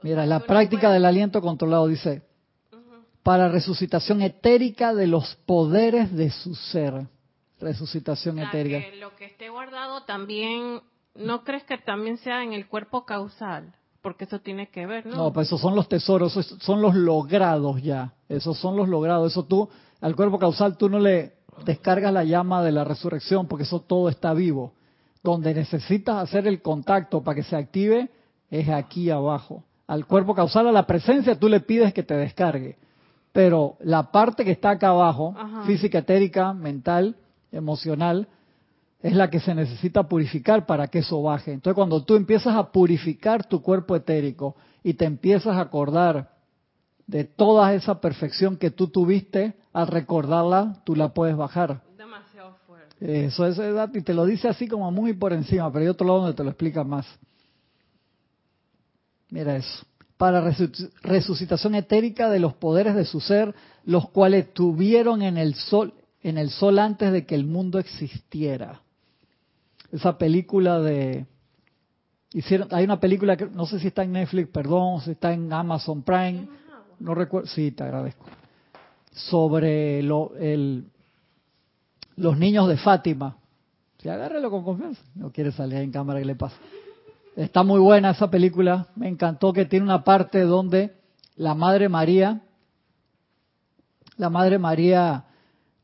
[0.01, 2.21] Mira, la práctica del aliento controlado dice,
[3.23, 7.07] para resucitación etérica de los poderes de su ser.
[7.59, 8.79] Resucitación O sea, etérica.
[8.79, 10.81] que lo que esté guardado también,
[11.15, 13.73] ¿no crees que también sea en el cuerpo causal?
[14.05, 15.15] Porque eso tiene que ver, ¿no?
[15.15, 18.13] No, pues esos son los tesoros, esos son los logrados ya.
[18.29, 19.31] Esos son los logrados.
[19.31, 19.67] Eso tú,
[19.99, 21.33] al cuerpo causal, tú no le
[21.65, 24.73] descargas la llama de la resurrección porque eso todo está vivo.
[25.23, 28.11] Donde necesitas hacer el contacto para que se active
[28.51, 29.63] es aquí abajo.
[29.87, 32.77] Al cuerpo causal, a la presencia, tú le pides que te descargue.
[33.31, 35.63] pero la parte que está acá abajo, Ajá.
[35.63, 37.15] física, etérica, mental,
[37.51, 38.27] emocional,
[39.01, 41.53] es la que se necesita purificar para que eso baje.
[41.53, 46.31] Entonces, cuando tú empiezas a purificar tu cuerpo etérico y te empiezas a acordar
[47.05, 51.83] de toda esa perfección que tú tuviste, al recordarla, tú la puedes bajar.
[51.97, 53.25] Demasiado fuerte.
[53.25, 56.07] Eso es edad, y te lo dice así como muy por encima, pero hay otro
[56.07, 57.05] lado donde te lo explica más.
[59.29, 59.85] Mira eso.
[60.17, 63.53] Para resu- resucitación etérica de los poderes de su ser,
[63.83, 68.81] los cuales tuvieron en el sol, en el sol antes de que el mundo existiera.
[69.95, 71.25] Esa película de
[72.33, 75.51] hicieron, hay una película que no sé si está en Netflix, perdón, si está en
[75.53, 76.49] Amazon Prime,
[76.99, 78.25] no recuerdo, sí, te agradezco.
[79.13, 80.85] Sobre lo, el,
[82.17, 83.37] los niños de Fátima.
[83.99, 85.01] Si agárrelo con confianza.
[85.15, 86.57] No quiere salir en cámara, ¿qué le pasa?
[87.37, 88.87] Está muy buena esa película.
[88.97, 90.93] Me encantó que tiene una parte donde
[91.37, 92.41] la Madre María,
[94.17, 95.23] la Madre María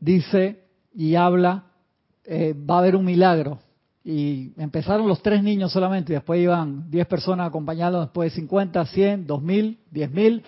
[0.02, 1.63] dice y habla,
[2.26, 3.60] eh, va a haber un milagro.
[4.04, 8.86] Y empezaron los tres niños solamente, y después iban 10 personas acompañando, después de 50,
[8.86, 10.42] 100, 2000, 10.000.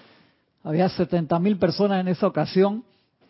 [0.64, 2.84] Había 70.000 personas en esa ocasión.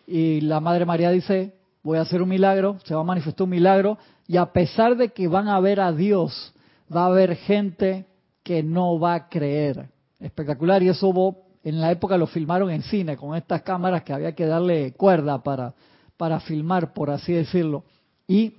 [0.08, 3.50] Y la Madre María dice, voy a hacer un milagro, se va a manifestar un
[3.50, 3.98] milagro.
[4.28, 6.54] Y a pesar de que van a ver a Dios,
[6.94, 8.06] va a haber gente
[8.44, 9.90] que no va a creer.
[10.20, 10.82] Espectacular.
[10.84, 14.34] Y eso hubo- en la época lo filmaron en cine, con estas cámaras que había
[14.34, 15.74] que darle cuerda para,
[16.18, 17.84] para filmar, por así decirlo.
[18.28, 18.54] Y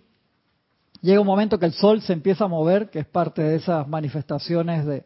[1.04, 3.86] llega un momento que el sol se empieza a mover, que es parte de esas
[3.86, 5.04] manifestaciones de,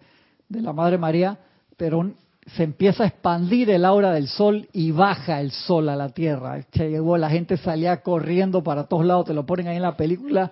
[0.49, 1.39] de la Madre María,
[1.77, 2.15] pero un-
[2.57, 6.63] se empieza a expandir el aura del sol y baja el sol a la tierra.
[6.73, 9.97] Che, llegó, la gente salía corriendo para todos lados, te lo ponen ahí en la
[9.99, 10.51] película.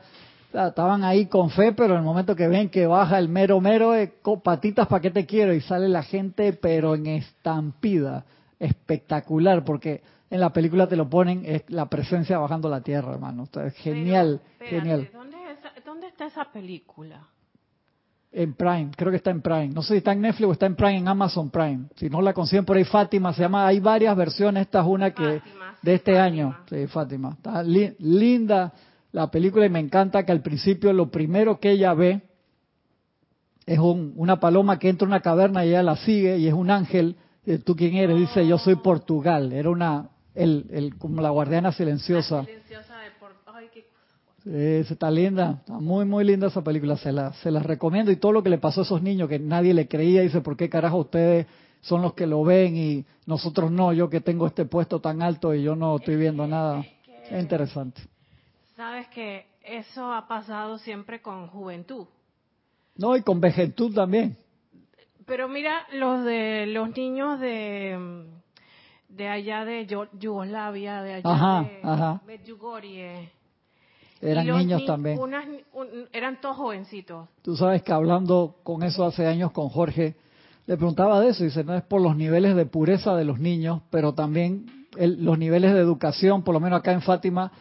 [0.53, 3.95] Estaban ahí con fe, pero en el momento que ven que baja el mero mero,
[3.95, 8.25] eh, patitas para qué te quiero, y sale la gente, pero en estampida.
[8.59, 13.45] Espectacular, porque en la película te lo ponen, es la presencia bajando la tierra, hermano.
[13.45, 15.11] O sea, es genial, Pero, espérate, genial.
[15.13, 15.36] ¿dónde,
[15.97, 17.27] ¿Dónde está esa película?
[18.31, 19.69] En Prime, creo que está en Prime.
[19.69, 21.87] No sé si está en Netflix o está en Prime, en Amazon Prime.
[21.97, 23.67] Si no la consiguen por ahí, Fátima se llama.
[23.67, 24.67] Hay varias versiones.
[24.67, 26.25] Esta es una que Fátima, de este Fátima.
[26.27, 26.59] año.
[26.69, 27.31] Sí, Fátima.
[27.31, 28.75] Está li- linda
[29.13, 32.21] la película y me encanta que al principio lo primero que ella ve
[33.65, 36.53] es un- una paloma que entra a una caverna y ella la sigue y es
[36.53, 37.17] un ángel.
[37.47, 38.19] Y, ¿Tú quién eres?
[38.19, 39.51] Dice, yo soy Portugal.
[39.51, 42.37] Era una, el, el, como la guardiana silenciosa.
[42.39, 43.35] La silenciosa de por...
[43.47, 43.87] Ay, qué
[44.47, 48.13] Sí, esa está linda, está muy muy linda esa película, se la, se las recomiendo
[48.13, 50.57] y todo lo que le pasó a esos niños que nadie le creía, dice, ¿por
[50.57, 51.49] qué carajo ustedes
[51.81, 55.53] son los que lo ven y nosotros no, yo que tengo este puesto tan alto
[55.53, 56.87] y yo no estoy viendo nada?
[57.29, 58.03] Es interesante.
[58.77, 62.07] Sabes que eso ha pasado siempre con juventud.
[62.95, 64.37] No, y con vejentud también.
[65.27, 68.29] Pero mira, los de los niños de
[69.09, 69.89] de allá de
[70.21, 72.23] Yugoslavia, de allá Ajá, de ajá.
[72.25, 73.33] Medjugorje.
[74.33, 75.19] Eran los niños ni- también.
[75.19, 77.29] unas- un- eran todos jovencitos.
[77.43, 80.17] Tú sabes que hablando con eso hace años con Jorge,
[80.67, 83.39] le preguntaba de eso, y dice, no es por los niveles de pureza de los
[83.39, 87.53] niños, pero también el- los niveles de educación, por lo menos acá en Fátima,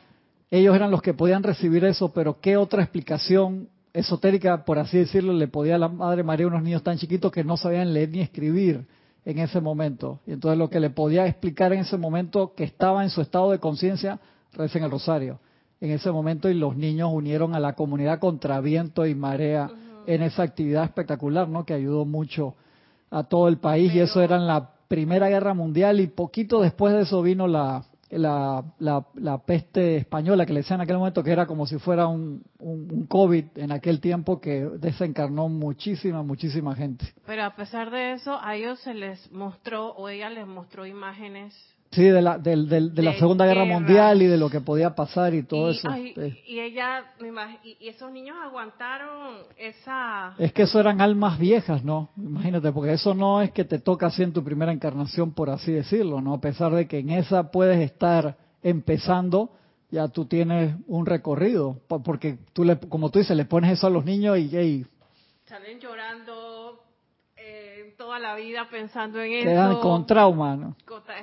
[0.49, 5.33] ellos eran los que podían recibir eso, pero ¿qué otra explicación esotérica, por así decirlo,
[5.33, 8.09] le podía a la Madre María a unos niños tan chiquitos que no sabían leer
[8.09, 8.85] ni escribir
[9.23, 10.19] en ese momento?
[10.27, 13.51] Y entonces lo que le podía explicar en ese momento, que estaba en su estado
[13.51, 14.19] de conciencia,
[14.53, 15.39] recen el rosario
[15.81, 19.69] en ese momento y los niños unieron a la comunidad contra viento y marea
[20.07, 21.65] en esa actividad espectacular, ¿no?
[21.65, 22.55] Que ayudó mucho
[23.09, 26.93] a todo el país y eso era en la Primera Guerra Mundial y poquito después
[26.93, 31.23] de eso vino la, la, la, la peste española que le decían en aquel momento
[31.23, 36.23] que era como si fuera un, un, un COVID en aquel tiempo que desencarnó muchísima,
[36.23, 37.05] muchísima gente.
[37.25, 41.55] Pero a pesar de eso, a ellos se les mostró, o ella les mostró imágenes.
[41.95, 42.55] Sí, de la, de
[43.01, 43.79] la Segunda Guerra guerra.
[43.79, 45.89] Mundial y de lo que podía pasar y todo y, eso.
[45.89, 46.39] ay, Sí.
[46.47, 47.29] y ella, me
[47.63, 50.35] y, esos niños aguantaron esa...
[50.37, 52.09] Es que eso eran almas viejas, ¿no?
[52.17, 55.71] Imagínate, porque eso no es que te toca así en tu primera encarnación, por así
[55.71, 56.33] decirlo, ¿no?
[56.33, 59.51] A pesar de que en esa puedes estar empezando,
[59.91, 63.87] ya tú tienes un recorrido, po- porque tú, le, como tú dices, le pones eso
[63.87, 64.85] a los niños y, y
[65.45, 66.44] Salen llorando
[68.15, 69.81] toda la vida pensando en quedan eso.
[69.81, 70.73] con trauma,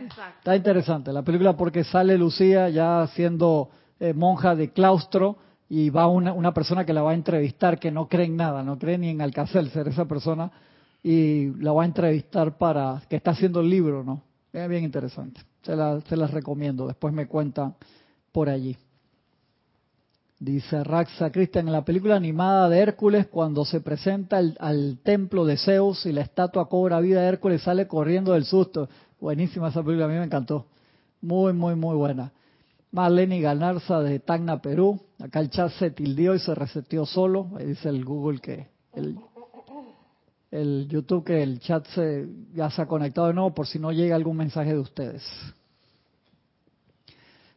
[0.00, 0.38] Exacto.
[0.38, 5.36] Está interesante la película porque sale Lucía ya siendo eh, monja de claustro
[5.68, 8.62] y va una, una persona que la va a entrevistar que no cree en nada,
[8.62, 10.50] no cree ni en Alcacelser esa persona
[11.02, 14.22] y la va a entrevistar para que está haciendo el libro, ¿no?
[14.52, 15.40] Es bien interesante.
[15.62, 16.86] Se, la, se las recomiendo.
[16.86, 17.74] Después me cuentan
[18.32, 18.76] por allí.
[20.42, 25.56] Dice Raxa Cristian, en la película animada de Hércules, cuando se presenta al templo de
[25.56, 28.88] Zeus y la estatua cobra vida, Hércules sale corriendo del susto.
[29.20, 30.66] Buenísima esa película, a mí me encantó.
[31.20, 32.32] Muy, muy, muy buena.
[32.90, 35.00] Marlene Ganarza de Tacna, Perú.
[35.20, 37.52] Acá el chat se tildió y se reseteó solo.
[37.56, 39.16] Ahí dice el Google que el,
[40.50, 43.92] el YouTube que el chat se, ya se ha conectado de nuevo por si no
[43.92, 45.22] llega algún mensaje de ustedes.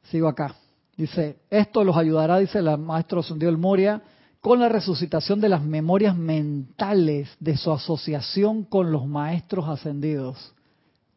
[0.03, 0.55] Sigo acá.
[0.98, 4.02] Dice, esto los ayudará, dice el maestro Sundiel Moria,
[4.39, 10.54] con la resucitación de las memorias mentales de su asociación con los maestros ascendidos.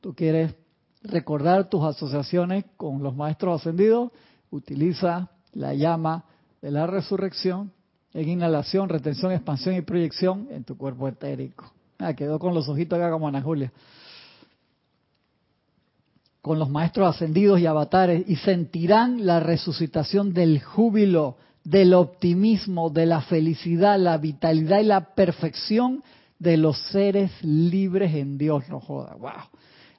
[0.00, 0.54] Tú quieres
[1.02, 4.10] recordar tus asociaciones con los maestros ascendidos,
[4.50, 6.24] utiliza la llama
[6.60, 7.72] de la resurrección
[8.14, 11.70] en inhalación, retención, expansión y proyección en tu cuerpo etérico.
[11.98, 13.72] Ah, quedó con los ojitos acá como Ana Julia
[16.48, 23.06] con los maestros ascendidos y avatares y sentirán la resucitación del júbilo, del optimismo, de
[23.06, 26.02] la felicidad, la vitalidad y la perfección
[26.38, 28.68] de los seres libres en Dios.
[28.68, 29.30] No joda, wow.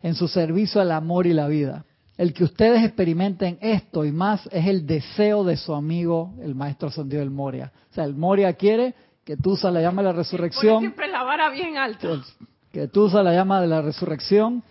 [0.02, 1.86] En su servicio al amor y la vida.
[2.18, 6.90] El que ustedes experimenten esto y más es el deseo de su amigo, el maestro
[6.90, 7.72] ascendido del Moria.
[7.92, 10.80] O sea, el Moria quiere que tú usa la llama de la resurrección.
[10.80, 12.00] siempre la vara bien alta.
[12.00, 12.18] Que,
[12.72, 14.64] que tú usa la llama de la resurrección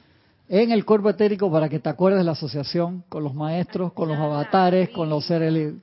[0.49, 4.09] en el cuerpo etérico para que te acuerdes de la asociación con los maestros, con
[4.09, 5.75] los avatares, con los seres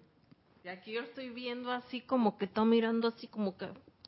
[0.63, 3.67] Y aquí yo estoy viendo así como que está mirando así como que...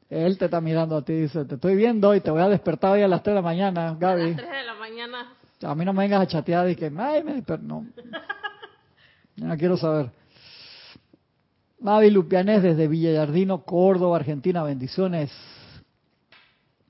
[0.09, 2.93] Él te está mirando a ti, dice, te estoy viendo y te voy a despertar
[2.93, 4.21] hoy a las 3 de la mañana, Gaby.
[4.21, 5.33] A las 3 de la mañana.
[5.61, 7.85] A mí no me vengas a chatear y que, ay, me no.
[9.35, 10.09] Yo no quiero saber.
[11.79, 15.31] Mavi Lupianés desde Villallardino, Córdoba, Argentina, bendiciones.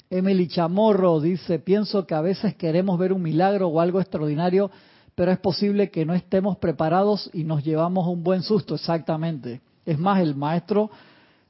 [0.10, 4.72] Emily Chamorro dice, pienso que a veces queremos ver un milagro o algo extraordinario,
[5.16, 9.62] pero es posible que no estemos preparados y nos llevamos un buen susto, exactamente.
[9.86, 10.90] Es más, el maestro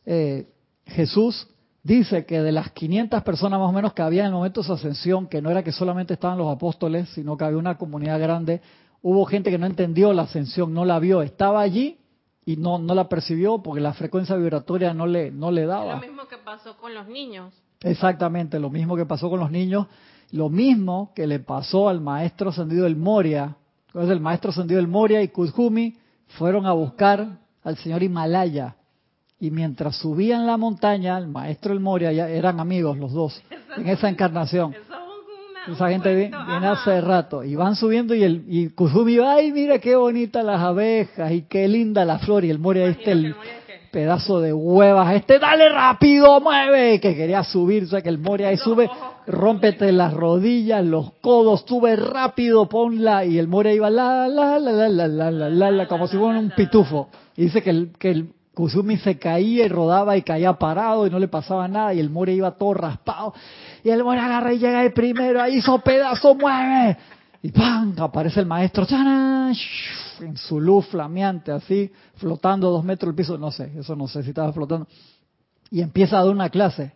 [0.06, 0.48] eh,
[0.86, 1.48] Jesús
[1.84, 4.68] dice que de las 500 personas más o menos que había en el momento de
[4.68, 8.20] su ascensión, que no era que solamente estaban los apóstoles, sino que había una comunidad
[8.20, 8.62] grande,
[9.02, 11.98] hubo gente que no entendió la ascensión, no la vio, estaba allí
[12.46, 15.96] y no, no la percibió porque la frecuencia vibratoria no le, no le daba.
[15.96, 17.54] lo mismo que pasó con los niños.
[17.82, 19.88] Exactamente, lo mismo que pasó con los niños,
[20.32, 23.56] lo mismo que le pasó al maestro ascendido del Moria.
[23.88, 25.96] Entonces el maestro ascendido del Moria y Kuzhumi
[26.38, 28.76] fueron a buscar al señor Himalaya.
[29.40, 33.42] Y mientras subían la montaña, el maestro del Moria, ya eran amigos los dos,
[33.78, 34.74] en esa encarnación.
[35.72, 37.44] Esa gente viene, hace rato.
[37.44, 41.42] Y van subiendo y el y Kuzumi va, ay, mira qué bonitas las abejas y
[41.44, 42.46] qué linda la flor.
[42.46, 43.36] Y el Moria, este, el,
[43.98, 48.50] pedazo de huevas, este, dale rápido, mueve, que quería subir, o sea que el Moria
[48.50, 48.88] ahí sube,
[49.26, 54.72] rómpete las rodillas, los codos, sube rápido, ponla, y el Moria iba la, la, la,
[54.72, 57.10] la, la, la, la, la, la como si fuera un pitufo.
[57.36, 61.10] Y dice que el, que el Kusumi se caía y rodaba y caía parado y
[61.10, 63.34] no le pasaba nada, y el Moria iba todo raspado,
[63.84, 66.98] y el Moria agarra y llega el primero, ahí hizo pedazo, mueve,
[67.42, 67.96] y ¡pam!
[68.00, 73.72] aparece el maestro, en su luz flameante, así, flotando dos metros el piso, no sé,
[73.78, 74.88] eso no sé si estaba flotando,
[75.70, 76.94] y empieza a dar una clase.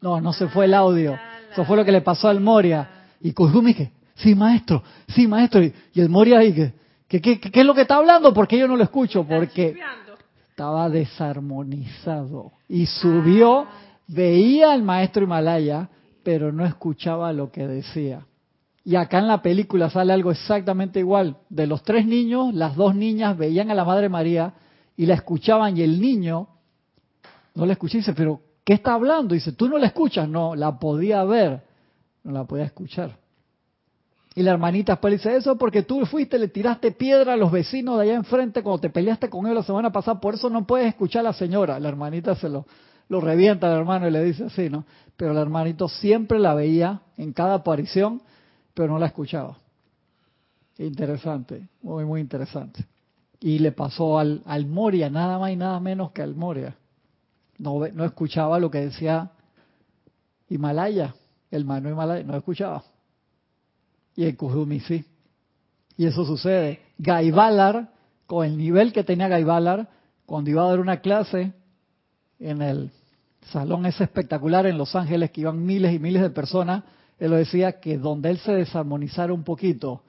[0.00, 1.16] No, no se fue el audio.
[1.52, 3.06] Eso fue lo que le pasó al Moria.
[3.20, 5.62] Y Kuzumi que, sí, maestro, sí, maestro.
[5.62, 8.34] Y, el Moria ahí que, ¿qué, qué, es lo que está hablando?
[8.34, 9.76] Porque yo no lo escucho, porque
[10.50, 12.52] estaba desarmonizado.
[12.68, 13.66] Y subió,
[14.08, 15.88] veía al maestro Himalaya,
[16.22, 18.26] pero no escuchaba lo que decía.
[18.84, 21.36] Y acá en la película sale algo exactamente igual.
[21.48, 24.54] De los tres niños, las dos niñas veían a la Madre María
[24.96, 26.48] y la escuchaban y el niño
[27.54, 29.34] no la escuché y dice, pero ¿qué está hablando?
[29.34, 30.28] dice, tú no la escuchas.
[30.28, 31.62] No, la podía ver,
[32.24, 33.16] no la podía escuchar.
[34.34, 37.52] Y la hermanita después le dice, eso porque tú fuiste, le tiraste piedra a los
[37.52, 40.66] vecinos de allá enfrente cuando te peleaste con él la semana pasada, por eso no
[40.66, 41.78] puedes escuchar a la señora.
[41.78, 42.64] La hermanita se lo,
[43.08, 44.84] lo revienta al hermano y le dice así, ¿no?
[45.16, 48.22] Pero el hermanito siempre la veía en cada aparición
[48.74, 49.58] pero no la escuchaba.
[50.78, 52.86] Interesante, muy, muy interesante.
[53.40, 56.76] Y le pasó al, al Moria, nada más y nada menos que al Moria.
[57.58, 59.30] No, no escuchaba lo que decía
[60.48, 61.14] Himalaya,
[61.50, 62.82] el mano Himalaya, no escuchaba.
[64.16, 65.04] Y el Kuzumi sí.
[65.96, 66.80] Y eso sucede.
[66.98, 67.90] Gaibalar,
[68.26, 69.88] con el nivel que tenía Gaibalar,
[70.24, 71.52] cuando iba a dar una clase
[72.42, 72.90] en el
[73.50, 76.84] salón ese espectacular en Los Ángeles, que iban miles y miles de personas,
[77.18, 80.02] él lo decía que donde él se desarmonizara un poquito,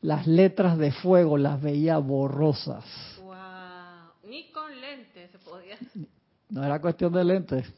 [0.00, 2.84] las letras de fuego las veía borrosas.
[3.22, 3.34] Wow.
[4.30, 5.76] Ni con lentes se podía.
[6.50, 7.72] No era cuestión de lentes.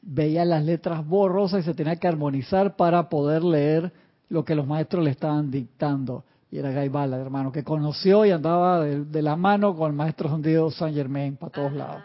[0.00, 3.92] Veía las letras borrosas y se tenía que armonizar para poder leer
[4.28, 6.24] lo que los maestros le estaban dictando.
[6.50, 10.70] Y era Gaibala, hermano, que conoció y andaba de, la mano con el maestro Sandido
[10.70, 12.02] San Germain para todos lados.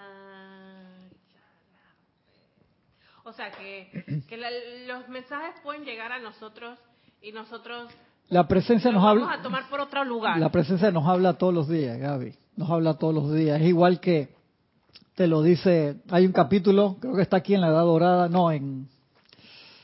[3.33, 4.49] O sea, que, que la-
[4.87, 6.77] los mensajes pueden llegar a nosotros
[7.19, 7.91] y nosotros
[8.29, 9.39] La presencia los nos vamos habla.
[9.39, 10.37] a tomar por otro lugar.
[10.39, 12.33] La presencia nos habla todos los días, Gaby.
[12.57, 13.59] Nos habla todos los días.
[13.59, 14.29] Es igual que
[15.15, 15.95] te lo dice.
[16.11, 18.87] Hay un capítulo, creo que está aquí en la Edad Dorada, no, en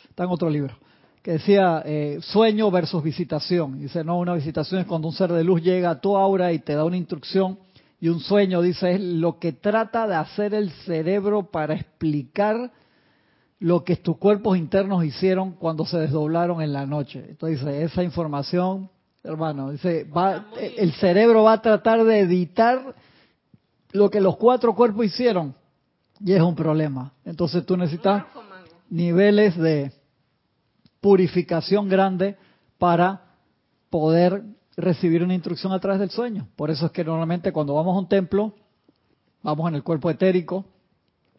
[0.09, 0.77] está en otro libro,
[1.23, 3.79] que decía eh, sueño versus visitación.
[3.79, 6.59] Dice, no, una visitación es cuando un ser de luz llega a tu aura y
[6.59, 7.57] te da una instrucción.
[7.99, 12.71] Y un sueño, dice, es lo que trata de hacer el cerebro para explicar
[13.59, 17.25] lo que tus cuerpos internos hicieron cuando se desdoblaron en la noche.
[17.29, 18.89] Entonces, esa información,
[19.23, 20.47] hermano, dice, va,
[20.77, 22.95] el cerebro va a tratar de editar
[23.91, 25.55] lo que los cuatro cuerpos hicieron
[26.19, 27.13] y es un problema.
[27.25, 28.25] Entonces tú necesitas
[28.89, 29.91] niveles de
[31.01, 32.37] purificación grande
[32.77, 33.21] para
[33.89, 34.43] poder
[34.75, 36.47] recibir una instrucción a través del sueño.
[36.55, 38.53] Por eso es que normalmente cuando vamos a un templo,
[39.41, 40.65] vamos en el cuerpo etérico,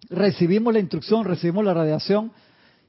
[0.09, 2.33] recibimos la instrucción, recibimos la radiación,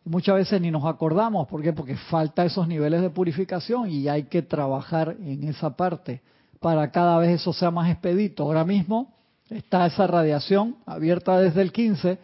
[0.06, 1.48] y muchas veces ni nos acordamos.
[1.48, 1.74] ¿Por qué?
[1.74, 6.22] Porque falta esos niveles de purificación y hay que trabajar en esa parte
[6.60, 8.44] para cada vez eso sea más expedito.
[8.44, 9.14] Ahora mismo
[9.50, 12.20] está esa radiación abierta desde el 15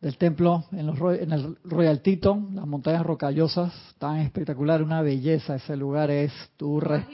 [0.00, 5.56] del templo en, los, en el Royal Teton, las montañas rocallosas, tan espectacular, una belleza
[5.56, 7.06] ese lugar es, tu re-.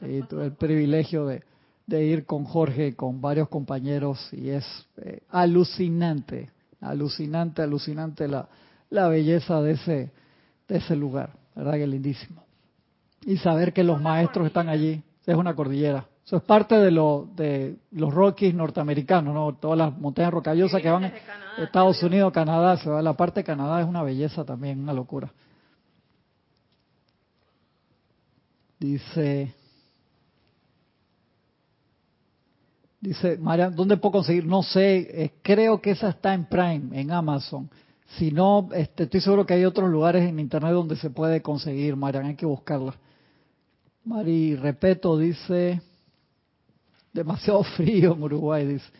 [0.00, 1.42] Sí, tuve el privilegio de,
[1.88, 4.64] de ir con Jorge y con varios compañeros y es
[4.98, 6.50] eh, alucinante,
[6.82, 8.46] alucinante, alucinante la,
[8.90, 10.12] la belleza de ese,
[10.68, 11.72] de ese lugar, ¿verdad?
[11.72, 12.44] Que lindísimo.
[13.24, 16.06] Y saber que los maestros están allí, es una cordillera.
[16.26, 19.54] Eso es parte de, lo, de los Rockies norteamericanos, ¿no?
[19.54, 21.10] Todas las montañas rocallosas que van
[21.56, 22.02] Estados.
[22.02, 23.00] Unidos, Canadá, se va.
[23.00, 25.32] La parte de Canadá es una belleza también, una locura.
[28.78, 29.54] Dice,
[33.00, 34.44] dice María, ¿dónde puedo conseguir?
[34.46, 37.70] No sé, eh, creo que esa está en Prime, en Amazon.
[38.16, 41.94] Si no, este, estoy seguro que hay otros lugares en Internet donde se puede conseguir,
[41.96, 42.94] Marian, hay que buscarla.
[44.04, 45.82] Mari Repeto dice,
[47.12, 48.90] demasiado frío en Uruguay, dice,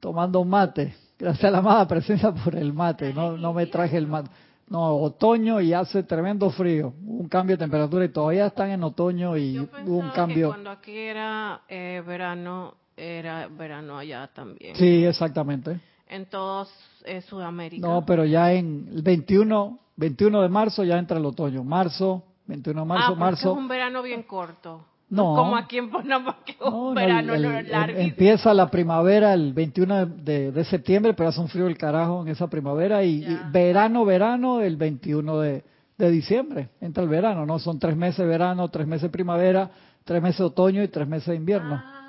[0.00, 0.94] tomando mate.
[1.18, 4.30] Gracias a la amada presencia por el mate, no, no me traje el mate.
[4.68, 9.36] No, otoño y hace tremendo frío, un cambio de temperatura y todavía están en otoño
[9.36, 10.48] y Yo hubo un que cambio.
[10.48, 14.74] cuando aquí era eh, verano, era verano allá también.
[14.76, 15.80] Sí, exactamente.
[16.08, 16.68] En todos
[17.04, 17.86] eh, Sudamérica.
[17.86, 21.62] No, pero ya en el 21, 21 de marzo ya entra el otoño.
[21.64, 23.52] Marzo, 21 de ah, marzo, porque marzo.
[23.52, 24.84] es un verano bien corto.
[25.08, 25.36] No.
[25.36, 28.08] Como aquí en Panamá, que es un no, verano el- no, el- larguísimo.
[28.08, 32.22] empieza la primavera el 21 de, de- de septiembre, pero hace un frío el carajo
[32.22, 35.62] en esa primavera y, verano, verano el 21 de,
[35.96, 36.70] de diciembre.
[36.80, 37.58] Entra el verano, ¿no?
[37.60, 39.70] Son tres meses de verano, tres meses de primavera,
[40.04, 41.80] tres meses de otoño y tres meses de invierno.
[41.84, 42.05] Ah,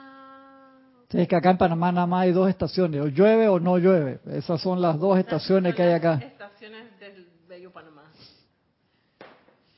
[1.10, 4.20] es que acá en Panamá nada más hay dos estaciones, o llueve o no llueve.
[4.32, 6.16] Esas son las dos estaciones que hay acá.
[6.16, 8.04] Estaciones del bello Panamá.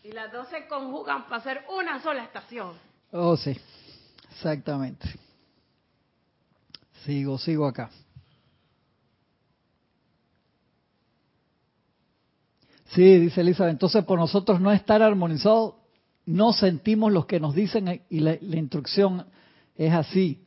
[0.03, 2.71] Y las dos se conjugan para hacer una sola estación.
[3.11, 3.55] Oh, sí,
[4.31, 5.07] exactamente.
[7.05, 7.91] Sigo, sigo acá.
[12.87, 15.77] Sí, dice Elizabeth, entonces por nosotros no estar armonizado,
[16.25, 19.27] no sentimos los que nos dicen y la, la instrucción
[19.75, 20.43] es así.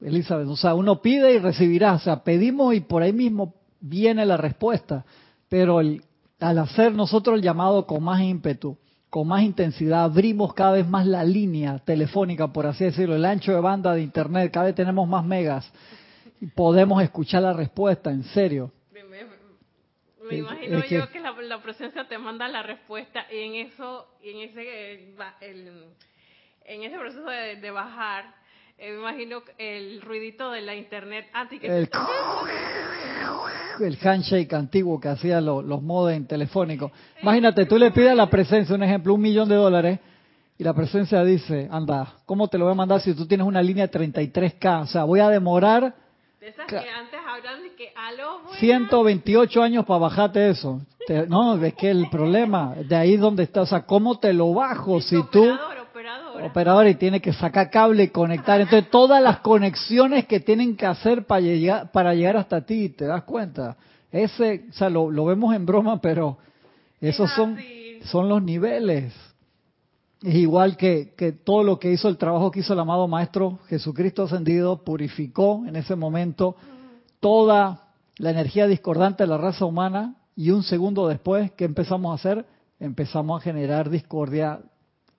[0.00, 4.24] Elizabeth, o sea, uno pide y recibirá, o sea, pedimos y por ahí mismo viene
[4.26, 5.04] la respuesta,
[5.48, 6.02] pero el-
[6.40, 8.78] al hacer nosotros el llamado con más ímpetu,
[9.10, 13.52] con más intensidad, abrimos cada vez más la línea telefónica, por así decirlo, el ancho
[13.52, 15.70] de banda de Internet, cada vez tenemos más megas
[16.40, 18.70] y podemos escuchar la respuesta, en serio.
[20.30, 23.54] Me, imagino es que- yo que la, la presencia te manda la respuesta y en
[23.66, 25.84] eso, y en ese, eh, el-
[26.64, 28.32] en ese proceso de, de bajar,
[28.80, 31.88] eh, me imagino el ruidito de la internet antes que El,
[33.80, 36.90] el handshake antiguo que hacían los, los modem telefónicos.
[37.22, 39.98] Imagínate, tú le pides a la presencia, un ejemplo, un millón de dólares,
[40.58, 43.62] y la presencia dice, anda, ¿cómo te lo voy a mandar si tú tienes una
[43.62, 44.82] línea de 33K?
[44.82, 45.94] O sea, voy a demorar
[46.38, 48.58] de esas Ca- que antes hablaban de que aló, buenas".
[48.60, 50.80] 128 años para bajarte eso.
[51.06, 54.52] Te- no, es que el problema, de ahí donde está, o sea, ¿cómo te lo
[54.52, 55.44] bajo si tú,
[56.00, 56.46] Operador, operadora.
[56.46, 58.58] operador, y tiene que sacar cable y conectar?
[58.58, 63.04] Entonces, todas las conexiones que tienen que hacer para llegar, para llegar hasta ti, ¿te
[63.04, 63.76] das cuenta?
[64.10, 66.38] Ese, o sea, lo, lo vemos en broma, pero
[67.02, 67.58] esos Es son,
[68.04, 69.12] son los niveles.
[70.22, 73.58] Es igual que, que todo lo que hizo, el trabajo que hizo el amado Maestro
[73.68, 76.56] Jesucristo ascendido, purificó en ese momento
[77.20, 82.14] toda la energía discordante de la raza humana y un segundo después, ¿qué empezamos a
[82.14, 82.46] hacer?
[82.78, 84.60] Empezamos a generar discordia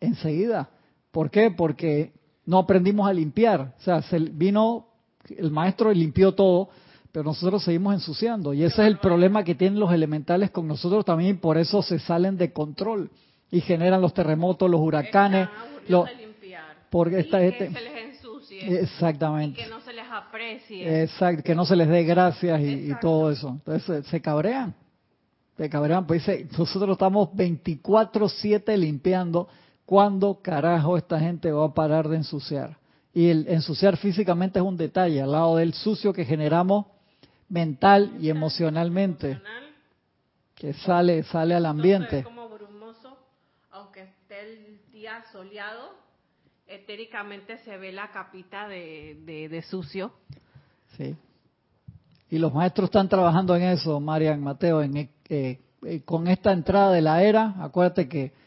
[0.02, 0.70] enseguida.
[1.12, 1.52] ¿Por qué?
[1.52, 2.12] Porque
[2.46, 3.74] no aprendimos a limpiar.
[3.80, 4.88] O sea, se vino
[5.30, 6.70] el Maestro y limpió todo,
[7.12, 8.54] pero nosotros seguimos ensuciando.
[8.54, 11.82] Y ese es el problema que tienen los elementales con nosotros también, y por eso
[11.82, 13.10] se salen de control
[13.50, 15.48] y generan los terremotos, los huracanes.
[15.88, 16.06] Lo,
[16.90, 18.82] porque esta que se les ensucie.
[18.82, 19.64] Exactamente.
[19.64, 21.04] que no se les aprecie.
[21.04, 23.50] Exacto, que no se les dé gracias y, todo eso.
[23.50, 24.76] Entonces se, cabrean.
[25.58, 26.06] Se cabrean.
[26.06, 29.48] Pues dice, nosotros estamos 24-7 limpiando.
[29.92, 32.78] ¿Cuándo carajo esta gente va a parar de ensuciar?
[33.14, 36.86] Y el ensuciar físicamente es un detalle, al lado del sucio que generamos
[37.50, 39.42] mental y emocionalmente,
[40.56, 42.24] que sale sale al ambiente.
[42.24, 43.18] como brumoso,
[43.70, 45.90] aunque esté el día soleado,
[46.68, 50.14] etéricamente se ve la capita de, de, sucio.
[50.96, 51.18] Sí.
[52.30, 56.94] Y los maestros están trabajando en eso, Marian, Mateo, en, eh, eh, con esta entrada
[56.94, 58.40] de la era, acuérdate que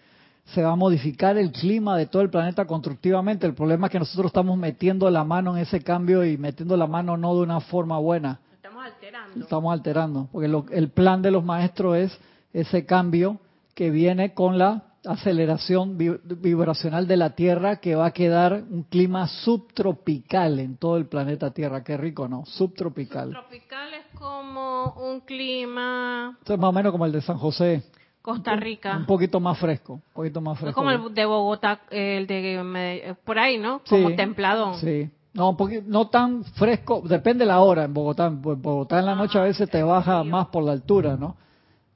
[0.47, 3.47] se va a modificar el clima de todo el planeta constructivamente.
[3.47, 6.87] El problema es que nosotros estamos metiendo la mano en ese cambio y metiendo la
[6.87, 8.41] mano no de una forma buena.
[8.53, 9.41] Estamos alterando.
[9.41, 12.19] Estamos alterando, porque el plan de los maestros es
[12.53, 13.41] ese cambio
[13.75, 19.27] que viene con la aceleración vibracional de la Tierra que va a quedar un clima
[19.29, 21.85] subtropical en todo el planeta Tierra.
[21.85, 22.45] Qué rico, ¿no?
[22.47, 23.33] Subtropical.
[23.33, 26.37] Subtropical es como un clima...
[26.39, 27.83] Esto es más o menos como el de San José.
[28.25, 28.97] Costa Rica.
[28.97, 30.75] Un poquito más fresco, un poquito más fresco.
[30.75, 33.83] como el de Bogotá, el de por ahí, ¿no?
[33.87, 34.73] Como templado.
[34.79, 35.11] Sí.
[35.35, 38.29] No, un poquito, no tan fresco, depende la hora en Bogotá.
[38.29, 41.37] En Bogotá en la noche a veces te baja más por la altura, ¿no?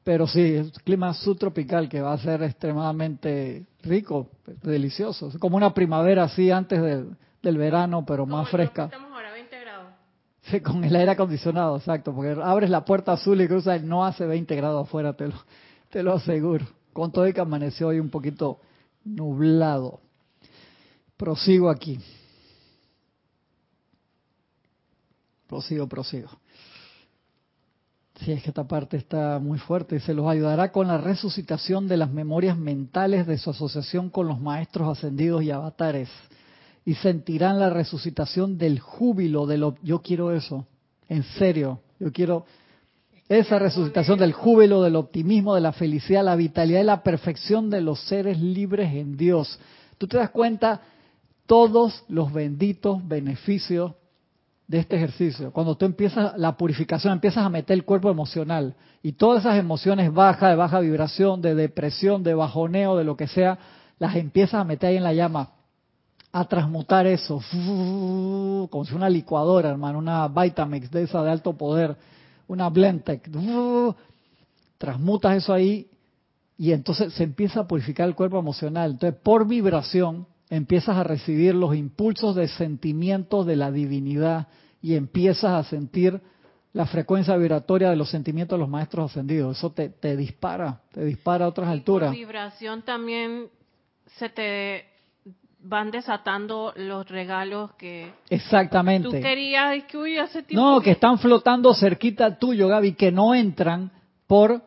[0.04, 4.28] Pero sí, es clima subtropical que va a ser extremadamente rico,
[4.62, 5.28] delicioso.
[5.28, 6.78] Es como una primavera así antes
[7.40, 8.84] del, verano, pero más fresca.
[8.84, 9.92] Estamos ahora 20 grados.
[10.42, 14.26] Sí, con el aire acondicionado, exacto, porque abres la puerta azul y cruzas, no hace
[14.26, 15.34] 20 grados afuera, te lo,
[15.90, 16.66] te lo aseguro.
[16.92, 18.60] Con todo que amaneció hoy un poquito
[19.04, 20.00] nublado.
[21.16, 21.98] Prosigo aquí.
[25.46, 26.28] Prosigo, prosigo.
[28.20, 30.00] Sí, es que esta parte está muy fuerte.
[30.00, 34.40] Se los ayudará con la resucitación de las memorias mentales de su asociación con los
[34.40, 36.08] maestros ascendidos y avatares.
[36.84, 39.76] Y sentirán la resucitación del júbilo de lo...
[39.82, 40.66] Yo quiero eso.
[41.08, 41.80] En serio.
[42.00, 42.44] Yo quiero
[43.28, 47.82] esa resucitación del júbilo, del optimismo, de la felicidad, la vitalidad y la perfección de
[47.82, 49.58] los seres libres en Dios.
[49.98, 50.80] Tú te das cuenta
[51.46, 53.92] todos los benditos beneficios
[54.66, 55.50] de este ejercicio.
[55.50, 60.12] Cuando tú empiezas la purificación, empiezas a meter el cuerpo emocional y todas esas emociones
[60.12, 63.58] bajas, de baja vibración, de depresión, de bajoneo, de lo que sea,
[63.98, 65.50] las empiezas a meter ahí en la llama,
[66.32, 67.40] a transmutar eso,
[68.70, 71.96] como si una licuadora, hermano, una Vitamix de esa de alto poder
[72.48, 73.30] una Blendtec,
[74.78, 75.88] transmutas eso ahí
[76.56, 78.92] y entonces se empieza a purificar el cuerpo emocional.
[78.92, 84.48] Entonces, por vibración, empiezas a recibir los impulsos de sentimientos de la divinidad
[84.82, 86.20] y empiezas a sentir
[86.72, 89.56] la frecuencia vibratoria de los sentimientos de los maestros ascendidos.
[89.56, 92.10] Eso te, te dispara, te dispara a otras alturas.
[92.10, 93.48] Por vibración también
[94.16, 94.87] se te
[95.60, 99.08] van desatando los regalos que exactamente.
[99.08, 100.92] tú querías que uy, hace tiempo no que...
[100.92, 103.90] están flotando cerquita tuyo Gaby que no entran
[104.26, 104.62] por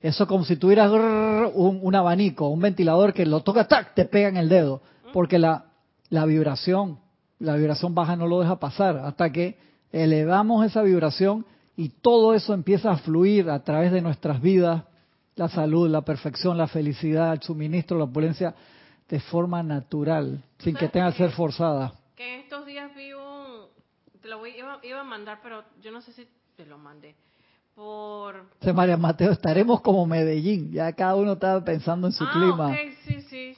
[0.00, 4.28] eso como si tuvieras un, un, abanico un ventilador que lo toca tac te pega
[4.28, 4.82] en el dedo
[5.12, 5.64] porque la
[6.10, 6.98] la vibración
[7.38, 9.56] la vibración baja no lo deja pasar hasta que
[9.92, 14.84] elevamos esa vibración y todo eso empieza a fluir a través de nuestras vidas
[15.36, 18.54] la salud la perfección la felicidad el suministro la opulencia
[19.14, 21.92] de forma natural, sin que tenga que ser forzada.
[22.16, 23.68] Que estos días vi un...
[24.20, 27.14] Te lo voy, iba, a mandar, pero yo no sé si te lo mandé.
[27.76, 28.44] Por...
[28.74, 30.72] María Mateo, estaremos como Medellín.
[30.72, 32.76] Ya cada uno está pensando en su ah, clima.
[33.06, 33.56] sí, sí.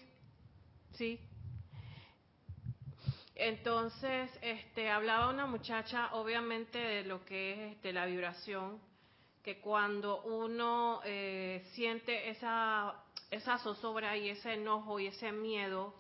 [0.93, 1.21] Sí.
[3.35, 8.79] Entonces, este, hablaba una muchacha, obviamente, de lo que es este, la vibración,
[9.43, 15.95] que cuando uno eh, siente esa esa zozobra y ese enojo y ese miedo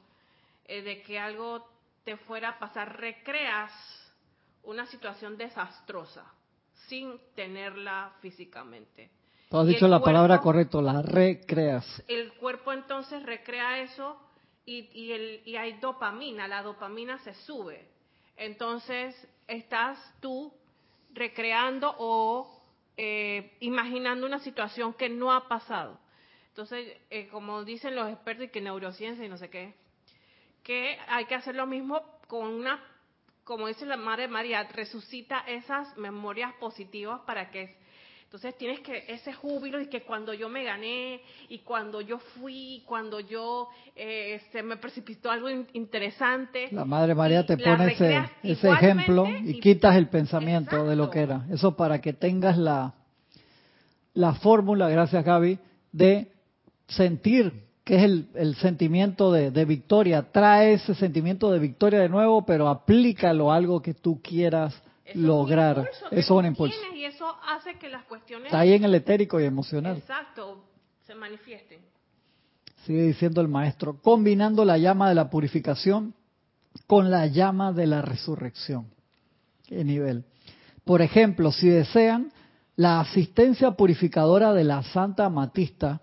[0.66, 1.66] eh, de que algo
[2.04, 3.72] te fuera a pasar, recreas
[4.62, 6.24] una situación desastrosa
[6.88, 9.10] sin tenerla físicamente.
[9.48, 12.02] Tú has dicho la palabra correcta, la recreas.
[12.08, 14.16] El cuerpo entonces recrea eso
[14.64, 17.88] y, y, el, y hay dopamina, la dopamina se sube.
[18.36, 19.14] Entonces
[19.46, 20.52] estás tú
[21.12, 22.60] recreando o
[22.96, 25.98] eh, imaginando una situación que no ha pasado.
[26.56, 29.74] Entonces, eh, como dicen los expertos y que neurociencia y no sé qué,
[30.62, 32.82] que hay que hacer lo mismo con una,
[33.44, 37.76] como dice la Madre María, resucita esas memorias positivas para que
[38.24, 42.82] Entonces tienes que ese júbilo y que cuando yo me gané y cuando yo fui,
[42.86, 46.70] cuando yo eh, se me precipitó algo interesante.
[46.72, 51.20] La Madre María te pone ese, ese ejemplo y, quitas el pensamiento de lo que
[51.20, 51.44] era.
[51.50, 52.94] Eso para que tengas la,
[54.14, 55.58] la fórmula, gracias Gaby,
[55.92, 56.32] de
[56.88, 60.32] sentir que es el, el sentimiento de, de, victoria.
[60.32, 64.74] Trae ese sentimiento de victoria de nuevo, pero aplícalo a algo que tú quieras
[65.14, 65.88] lograr.
[65.88, 66.76] eso es un impulso.
[66.94, 68.46] Y eso hace que las cuestiones...
[68.46, 69.98] Está ahí en el etérico y emocional.
[69.98, 70.64] Exacto,
[71.06, 71.80] se manifiesten.
[72.84, 76.14] Sigue diciendo el maestro, combinando la llama de la purificación
[76.86, 78.88] con la llama de la resurrección.
[79.66, 80.24] ¿Qué nivel?
[80.84, 82.32] Por ejemplo, si desean,
[82.76, 86.02] la asistencia purificadora de la Santa Matista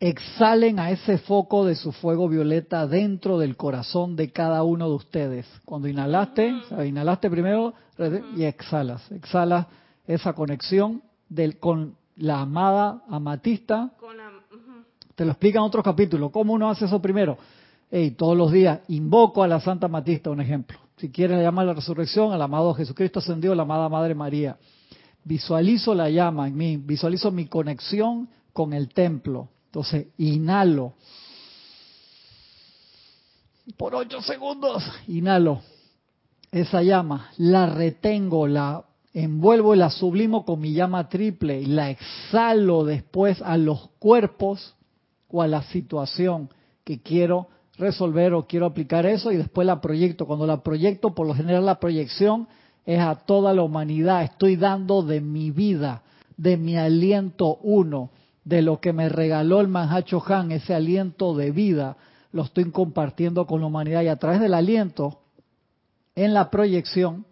[0.00, 4.94] exhalen a ese foco de su fuego violeta dentro del corazón de cada uno de
[4.94, 5.46] ustedes.
[5.64, 6.54] Cuando inhalaste,
[6.86, 7.74] inhalaste primero
[8.36, 9.10] y exhalas.
[9.10, 9.66] Exhalas
[10.06, 13.92] esa conexión del, con la amada amatista.
[15.14, 16.30] Te lo explica en otros capítulos.
[16.30, 17.36] ¿Cómo uno hace eso primero?
[17.90, 20.78] Hey, todos los días invoco a la Santa Amatista, un ejemplo.
[20.98, 24.58] Si quieres llamar a la resurrección, al amado Jesucristo ascendió, la amada Madre María.
[25.24, 30.94] Visualizo la llama en mí, visualizo mi conexión con el templo, entonces, inhalo.
[33.76, 35.60] Por ocho segundos, inhalo
[36.50, 41.90] esa llama, la retengo, la envuelvo y la sublimo con mi llama triple y la
[41.90, 44.74] exhalo después a los cuerpos
[45.28, 46.48] o a la situación
[46.84, 50.26] que quiero resolver o quiero aplicar eso y después la proyecto.
[50.26, 52.48] Cuando la proyecto, por lo general la proyección
[52.86, 54.22] es a toda la humanidad.
[54.22, 56.02] Estoy dando de mi vida,
[56.38, 58.10] de mi aliento uno
[58.48, 61.98] de lo que me regaló el Manhacho Han, ese aliento de vida,
[62.32, 65.20] lo estoy compartiendo con la humanidad y a través del aliento,
[66.14, 67.26] en la proyección,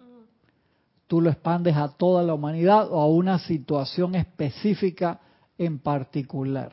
[1.06, 5.20] tú lo expandes a toda la humanidad o a una situación específica
[5.56, 6.72] en particular.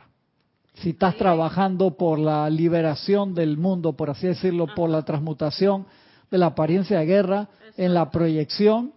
[0.73, 5.85] Si estás trabajando por la liberación del mundo, por así decirlo, por la transmutación
[6.29, 8.91] de la apariencia de guerra, en la proyección,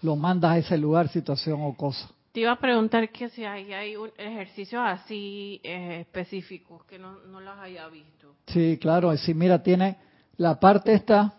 [0.00, 2.08] lo mandas a ese lugar, situación o cosa.
[2.32, 7.18] Te iba a preguntar que si hay, hay un ejercicios así eh, específicos que no,
[7.26, 8.36] no los haya visto.
[8.46, 9.16] Sí, claro.
[9.16, 9.96] Sí, mira, tiene
[10.36, 11.34] la parte esta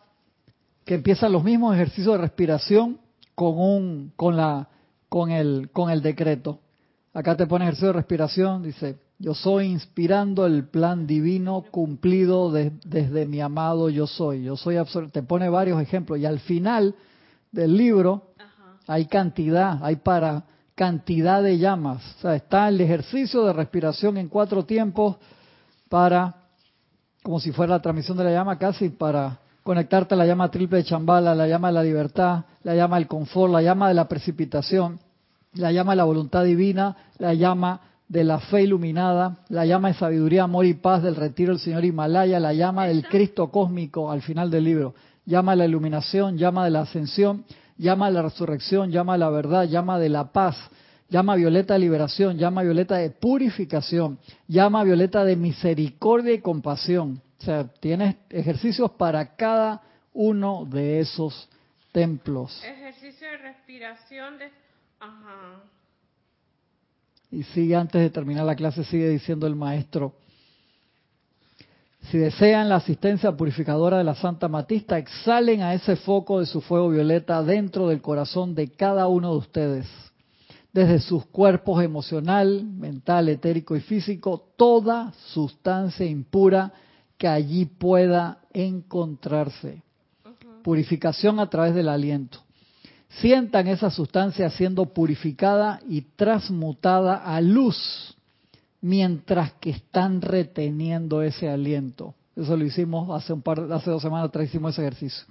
[0.84, 3.00] que empieza los mismos ejercicios de respiración
[3.36, 4.68] con un con la
[5.08, 6.60] con el con el decreto.
[7.14, 13.26] Acá te pone ejercicio de respiración, dice, yo soy inspirando el plan divino cumplido desde
[13.28, 14.44] mi amado yo soy.
[14.44, 14.78] Yo soy
[15.12, 16.96] te pone varios ejemplos y al final
[17.52, 18.34] del libro
[18.88, 20.46] hay cantidad, hay para
[20.82, 22.02] cantidad de llamas.
[22.18, 25.18] O sea, está el ejercicio de respiración en cuatro tiempos
[25.90, 26.34] para,
[27.22, 30.80] como si fuera la transmisión de la llama casi, para conectarte a la llama triple
[30.80, 34.08] de Chambala, la llama de la libertad, la llama del confort, la llama de la
[34.08, 35.00] precipitación,
[35.54, 39.94] la llama de la voluntad divina, la llama de la fe iluminada, la llama de
[39.94, 44.24] sabiduría, amor y paz del retiro del Señor Himalaya, la llama del Cristo cósmico al
[44.24, 44.96] final del libro,
[45.28, 47.46] llama de la iluminación, llama de la ascensión,
[47.78, 50.56] llama a la resurrección, llama a la verdad, llama de la paz,
[51.10, 54.18] llama violeta de liberación, llama violeta de purificación,
[54.48, 57.22] llama violeta de misericordia y compasión.
[57.40, 59.82] O sea, tienes ejercicios para cada
[60.14, 61.50] uno de esos
[61.92, 62.64] templos.
[62.64, 64.46] Ejercicio de respiración de...
[65.00, 65.64] Ajá.
[67.32, 70.14] Y sigue antes de terminar la clase, sigue diciendo el maestro,
[72.10, 76.62] si desean la asistencia purificadora de la Santa Matista, exhalen a ese foco de su
[76.62, 79.88] fuego violeta dentro del corazón de cada uno de ustedes.
[80.74, 86.74] Desde sus cuerpos emocional, mental, etérico y físico, toda sustancia impura
[87.18, 89.84] que allí pueda encontrarse.
[90.64, 92.40] Purificación a través del aliento.
[93.20, 98.16] Sientan esa sustancia siendo purificada y transmutada a luz
[98.82, 102.16] mientras que están reteniendo ese aliento.
[102.36, 105.26] Eso lo hicimos hace un par, hace dos semanas atrás hicimos ese ejercicio.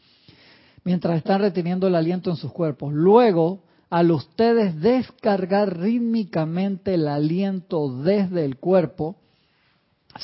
[0.85, 2.93] Mientras están reteniendo el aliento en sus cuerpos.
[2.93, 9.17] Luego, al ustedes descargar rítmicamente el aliento desde el cuerpo,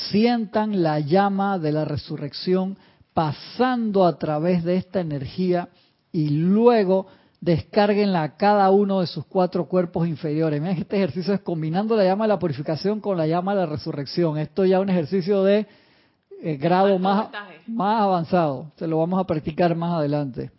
[0.09, 2.77] sientan la llama de la resurrección
[3.13, 5.69] pasando a través de esta energía
[6.11, 7.07] y luego
[7.39, 10.61] descárguenla a cada uno de sus cuatro cuerpos inferiores.
[10.61, 13.65] Miren este ejercicio es combinando la llama de la purificación con la llama de la
[13.67, 14.37] resurrección.
[14.37, 15.67] Esto ya es un ejercicio de
[16.41, 17.29] eh, grado más,
[17.67, 18.71] más avanzado.
[18.77, 20.51] Se lo vamos a practicar más adelante.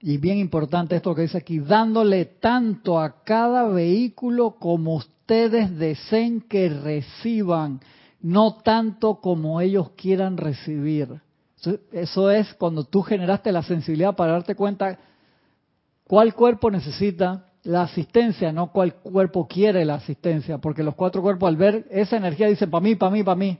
[0.00, 6.42] Y bien importante esto que dice aquí, dándole tanto a cada vehículo como ustedes deseen
[6.42, 7.80] que reciban,
[8.20, 11.22] no tanto como ellos quieran recibir.
[11.92, 14.98] Eso es cuando tú generaste la sensibilidad para darte cuenta
[16.06, 18.52] ¿Cuál cuerpo necesita la asistencia?
[18.52, 22.70] No cuál cuerpo quiere la asistencia, porque los cuatro cuerpos al ver esa energía dicen
[22.70, 23.58] para mí, para mí, para mí.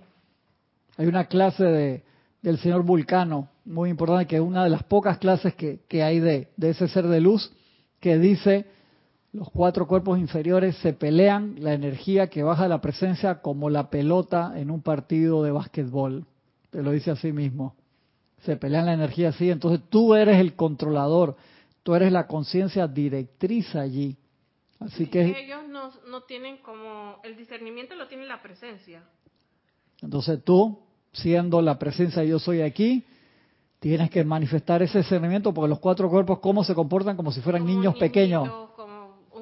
[0.97, 2.05] Hay una clase de,
[2.43, 6.21] del señor Vulcano, muy importante, que es una de las pocas clases que, que hay
[6.21, 7.51] de, de ese ser de luz,
[7.99, 8.67] que dice
[9.33, 14.53] los cuatro cuerpos inferiores se pelean la energía que baja la presencia como la pelota
[14.55, 16.27] en un partido de básquetbol.
[16.71, 17.75] Te lo dice así mismo.
[18.45, 21.37] Se pelean la energía así, entonces tú eres el controlador,
[21.83, 24.17] tú eres la conciencia directriz allí.
[24.81, 29.03] Así que ellos no, no tienen como el discernimiento lo tiene la presencia.
[30.03, 30.79] Entonces tú,
[31.13, 33.05] siendo la presencia yo soy aquí,
[33.81, 37.65] tienes que manifestar ese discernimiento porque los cuatro cuerpos cómo se comportan como si fueran
[37.65, 38.49] niños pequeños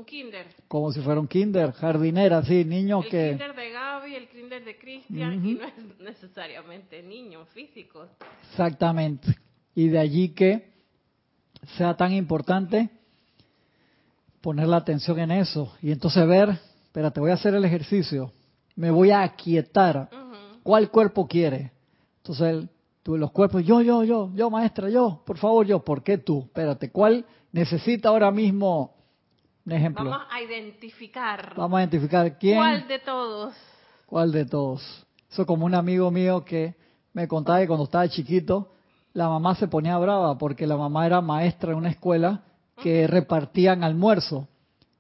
[0.05, 0.47] kinder.
[0.69, 3.31] Como si fuera un kinder, jardinera, sí, niños que...
[3.31, 3.73] Kinder de
[4.53, 8.09] kinder de Cristian, y no es necesariamente niños físicos.
[8.51, 9.37] Exactamente.
[9.75, 10.73] Y de allí que
[11.77, 12.91] sea tan importante
[14.41, 15.75] poner la atención en eso.
[15.81, 16.51] Y entonces ver,
[16.85, 18.33] espérate, voy a hacer el ejercicio.
[18.77, 20.11] Me voy a aquietar.
[20.63, 21.73] ¿Cuál cuerpo quiere?
[22.19, 22.69] Entonces,
[23.03, 25.85] tú, los cuerpos, yo, yo, yo, yo, maestra, yo, por favor, yo.
[25.85, 26.43] ¿Por qué tú?
[26.47, 28.95] Espérate, ¿cuál necesita ahora mismo
[29.65, 30.11] un ejemplo.
[30.11, 31.55] Vamos a identificar.
[31.57, 32.57] Vamos a identificar quién.
[32.57, 33.55] ¿Cuál de todos?
[34.13, 34.83] ¿Cuál de todos?
[35.31, 36.75] Eso como un amigo mío que
[37.15, 38.73] me contaba que cuando estaba chiquito,
[39.15, 42.43] la mamá se ponía brava porque la mamá era maestra en una escuela
[42.83, 44.49] que repartían almuerzo.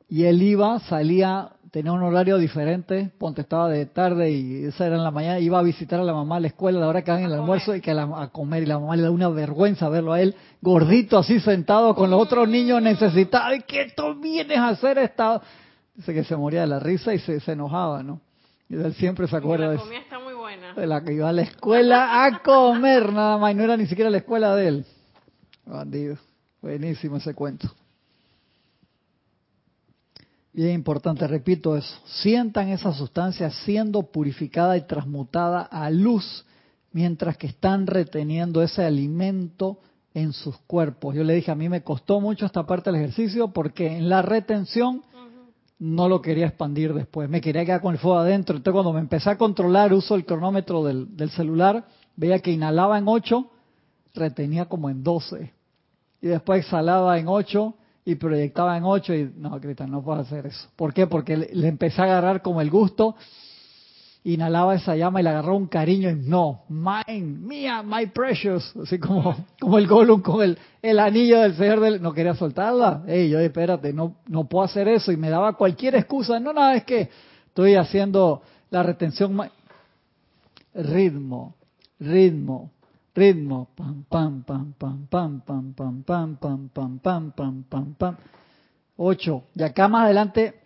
[0.08, 4.96] Y él iba, salía tenía un horario diferente, ponte estaba de tarde y esa era
[4.96, 7.04] en la mañana, iba a visitar a la mamá a la escuela a la hora
[7.04, 9.90] que hagan el almuerzo y que a, comer y la mamá le da una vergüenza
[9.90, 14.56] verlo a él gordito así sentado con los otros niños necesitados, ¿y qué tú vienes
[14.56, 15.42] a hacer esta?
[15.94, 18.22] Dice que se moría de la risa y se, enojaba, ¿no?
[18.72, 19.92] Y él siempre se acuerda de eso.
[19.92, 20.72] está muy buena.
[20.72, 23.84] De la que iba a la escuela a comer nada más y no era ni
[23.84, 24.86] siquiera la escuela de él.
[25.66, 26.16] Bandido.
[26.62, 27.70] Buenísimo ese cuento.
[30.54, 31.94] Bien importante, repito eso.
[32.06, 36.46] Sientan esa sustancia siendo purificada y transmutada a luz
[36.92, 39.80] mientras que están reteniendo ese alimento
[40.14, 41.14] en sus cuerpos.
[41.14, 44.22] Yo le dije, a mí me costó mucho esta parte del ejercicio porque en la
[44.22, 45.02] retención
[45.82, 48.56] no lo quería expandir después, me quería quedar con el fuego adentro.
[48.56, 52.98] Entonces cuando me empecé a controlar, uso el cronómetro del, del celular, veía que inhalaba
[52.98, 53.50] en 8,
[54.14, 55.52] retenía como en 12.
[56.20, 57.74] Y después exhalaba en 8
[58.04, 60.68] y proyectaba en ocho y no, Cristian, no puedo hacer eso.
[60.76, 61.06] ¿Por qué?
[61.06, 63.14] Porque le, empecé a agarrar como el gusto,
[64.24, 68.98] inhalaba esa llama y le agarró un cariño y no, mine, mía, my precious, así
[68.98, 72.00] como, como el Gollum con el, el anillo del Señor del...
[72.00, 73.02] No quería soltarla.
[73.06, 76.38] Ey, yo espérate, no, no puedo hacer eso y me daba cualquier excusa.
[76.38, 77.10] No, no, es que
[77.48, 79.36] estoy haciendo la retención...
[80.74, 81.54] Ritmo,
[82.00, 82.70] ritmo,
[83.14, 88.16] ritmo, pam, pam, pam, pam, pam, pam, pam, pam, pam, pam, pam, pam, pam, pam.
[88.96, 89.44] Ocho.
[89.54, 90.61] Y acá más adelante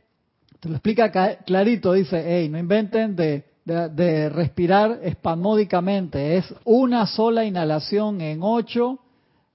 [0.61, 1.11] te lo explica
[1.45, 8.99] clarito, dice, hey, no inventen de, de, respirar espasmódicamente, es una sola inhalación en ocho,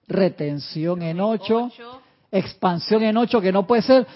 [0.07, 1.71] retención en ocho,
[2.31, 4.07] expansión en ocho, que no puede ser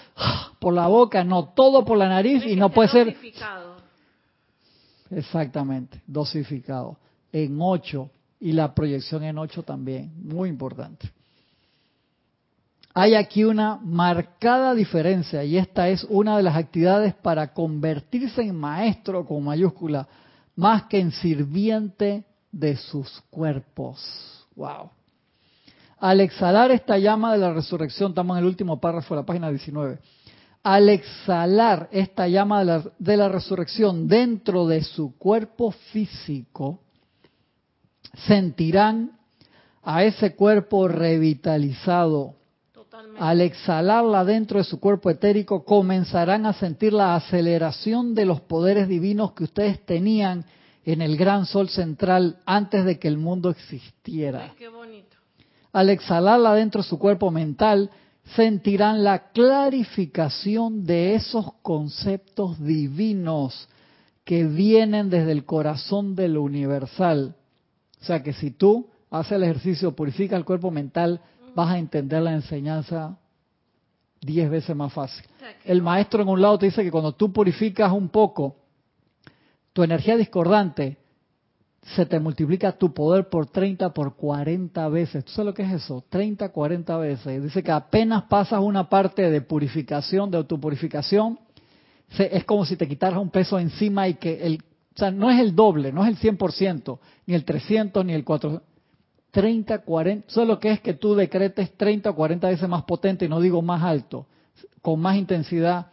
[0.60, 3.16] por la boca, no, todo por la nariz y no puede ser...
[5.08, 6.98] Exactamente, dosificado.
[7.32, 8.10] En ocho,
[8.40, 11.10] y la proyección en 8 también, muy importante.
[12.98, 18.56] Hay aquí una marcada diferencia y esta es una de las actividades para convertirse en
[18.56, 20.08] maestro con mayúscula,
[20.54, 24.00] más que en sirviente de sus cuerpos.
[24.54, 24.88] Wow.
[25.98, 29.50] Al exhalar esta llama de la resurrección, estamos en el último párrafo de la página
[29.50, 29.98] 19.
[30.62, 36.80] Al exhalar esta llama de la, de la resurrección dentro de su cuerpo físico,
[38.26, 39.18] sentirán
[39.82, 42.36] a ese cuerpo revitalizado.
[43.18, 48.88] Al exhalarla dentro de su cuerpo etérico, comenzarán a sentir la aceleración de los poderes
[48.88, 50.44] divinos que ustedes tenían
[50.84, 54.54] en el gran sol central antes de que el mundo existiera.
[55.72, 57.90] Al exhalarla dentro de su cuerpo mental,
[58.34, 63.68] sentirán la clarificación de esos conceptos divinos
[64.24, 67.36] que vienen desde el corazón de lo universal.
[68.00, 71.20] O sea que si tú haces el ejercicio, purifica el cuerpo mental,
[71.56, 73.18] vas a entender la enseñanza
[74.20, 75.24] diez veces más fácil.
[75.64, 78.56] El maestro en un lado te dice que cuando tú purificas un poco
[79.72, 80.98] tu energía discordante,
[81.94, 85.24] se te multiplica tu poder por 30, por 40 veces.
[85.24, 86.04] ¿Tú sabes lo que es eso?
[86.10, 87.42] 30, 40 veces.
[87.42, 91.38] Dice que apenas pasas una parte de purificación, de autopurificación,
[92.18, 94.62] es como si te quitaras un peso encima y que el
[94.94, 98.24] o sea, no es el doble, no es el 100%, ni el 300, ni el
[98.24, 98.66] 400.
[99.40, 103.28] 30, 40, solo que es que tú decretes 30 o 40 veces más potente, y
[103.28, 104.26] no digo más alto,
[104.80, 105.88] con más intensidad,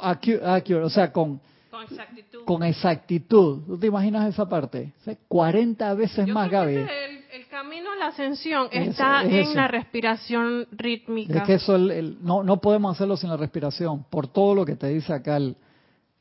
[0.00, 2.44] accurate, o sea, con, Con exactitud.
[2.46, 3.62] con exactitud.
[3.66, 4.92] ¿Tú te imaginas esa parte?
[5.04, 6.74] Sea, 40 veces Yo más, creo Gaby.
[6.74, 9.54] que el, el camino a la ascensión Eso, está es en eso.
[9.54, 11.38] la respiración rítmica.
[11.38, 14.64] Es que eso el- el- no, no podemos hacerlo sin la respiración, por todo lo
[14.64, 15.56] que te dice acá el,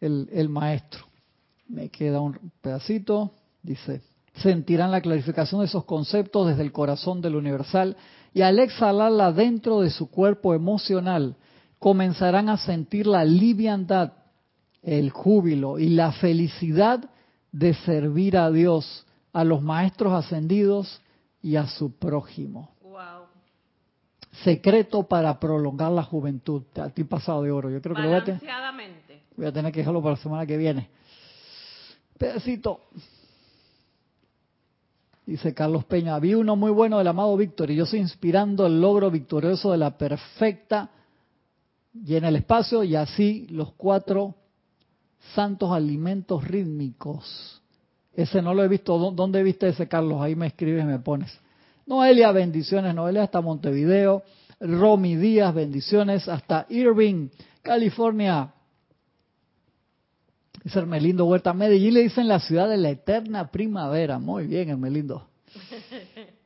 [0.01, 1.05] el- el maestro.
[1.67, 3.31] Me queda un pedacito,
[3.63, 4.01] dice,
[4.35, 7.97] sentirán la clarificación de esos conceptos desde el corazón del universal
[8.33, 11.35] y al exhalarla dentro de su cuerpo emocional,
[11.79, 14.13] comenzarán a sentir la liviandad,
[14.83, 17.09] el júbilo y la felicidad
[17.51, 21.01] de servir a Dios, a los maestros ascendidos
[21.41, 23.25] y a su prójimo Wow.
[24.43, 26.63] secreto para prolongar la juventud.
[26.79, 27.69] A ti pasado de oro.
[27.69, 29.23] Yo creo que lo voy a, te- Balanceadamente.
[29.35, 30.89] voy a tener que dejarlo para la semana que viene.
[32.17, 32.81] Pedacito.
[35.29, 38.81] Dice Carlos Peña, vi uno muy bueno del amado Víctor y yo estoy inspirando el
[38.81, 40.89] logro victorioso de la perfecta
[41.93, 44.33] llena el espacio y así los cuatro
[45.35, 47.61] santos alimentos rítmicos.
[48.11, 48.97] Ese no lo he visto.
[48.97, 50.19] ¿Dó- ¿Dónde viste ese, Carlos?
[50.19, 51.31] Ahí me escribes me pones.
[51.85, 52.95] Noelia, bendiciones.
[52.95, 54.23] Noelia hasta Montevideo.
[54.59, 56.27] Romy Díaz, bendiciones.
[56.27, 57.29] Hasta Irving,
[57.61, 58.51] California.
[60.63, 61.53] Es Hermelindo Huerta.
[61.53, 64.19] Medellín le dicen la ciudad de la eterna primavera.
[64.19, 65.27] Muy bien, Hermelindo.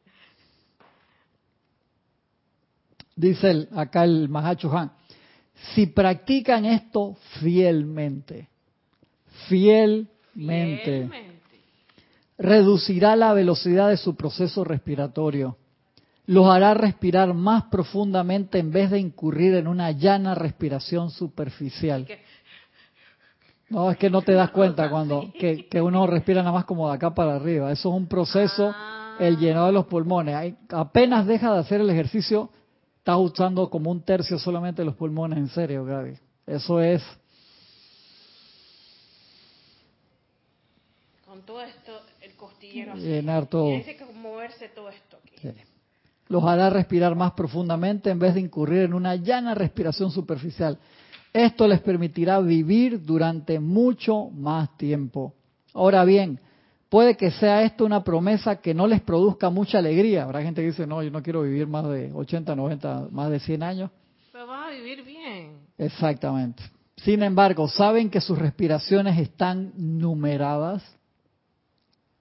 [3.16, 4.91] Dice el- acá el Mahacho Han.
[5.76, 8.49] Si practican esto fielmente,
[9.47, 11.32] fielmente, Fielmente.
[12.38, 15.57] reducirá la velocidad de su proceso respiratorio.
[16.26, 22.07] Los hará respirar más profundamente en vez de incurrir en una llana respiración superficial.
[23.74, 26.88] No, es que no te das cuenta cuando que, que uno respira nada más como
[26.89, 27.71] de acá para arriba.
[27.71, 29.17] Eso es un proceso, Ah.
[29.19, 30.36] el llenado de los pulmones.
[30.36, 32.49] Hay- apenas deja de hacer el ejercicio,
[32.97, 36.17] estás usando como un tercio solamente los pulmones, en serio, Gaby.
[36.45, 37.03] Eso es
[41.26, 43.01] Con todo esto, el costillero así.
[43.01, 43.69] Llenar todo.
[43.71, 45.36] Y dice que moverse todo esto aquí.
[45.41, 45.51] Sí.
[46.28, 50.78] Los hará respirar más profundamente en vez de incurrir en una llana respiración superficial.
[51.34, 55.34] Esto les permitirá vivir durante mucho más tiempo.
[55.73, 56.39] Ahora bien,
[56.89, 60.23] puede que sea esto una promesa que no les produzca mucha alegría.
[60.23, 63.39] Habrá gente que dice, no, yo no quiero vivir más de 80, 90, más de
[63.39, 63.91] 100 años.
[64.31, 65.57] Pero vas a vivir bien.
[65.77, 66.61] Exactamente.
[66.97, 70.84] Sin embargo, ¿saben que sus respiraciones están numeradas?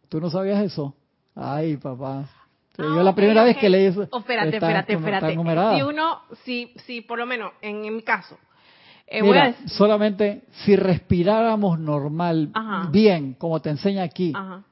[0.09, 0.95] ¿Tú no sabías eso?
[1.35, 2.29] Ay, papá.
[2.77, 4.09] Sí, yo la primera vez que leí eso.
[4.11, 5.77] Oh, espérate, está- espérate, espérate.
[5.77, 8.39] Si uno, si, si por lo menos en, en mi caso,
[9.13, 12.89] eh, Mira, a solamente si respiráramos normal, Ajá.
[12.91, 14.63] bien, como te enseña aquí, Ajá.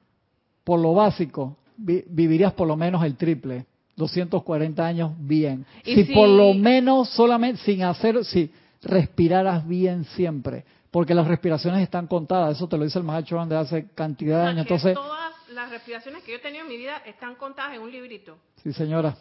[0.64, 3.66] por lo básico, vi- vivirías por lo menos el triple,
[3.96, 5.66] 240 años bien.
[5.84, 8.50] Y Si, si- por lo menos solamente sin hacer, si
[8.82, 13.56] respiraras bien siempre, porque las respiraciones están contadas, eso te lo dice el Mahacho de
[13.56, 14.62] hace cantidad de O sea, años.
[14.62, 17.90] Entonces, todas las respiraciones que yo he tenido en mi vida están contadas en un
[17.90, 18.38] librito.
[18.62, 19.16] sí señora,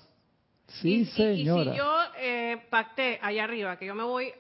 [0.68, 1.72] sí Y- y- señora.
[1.72, 4.32] Y, si yo eh, pacté allá arriba que yo me voy,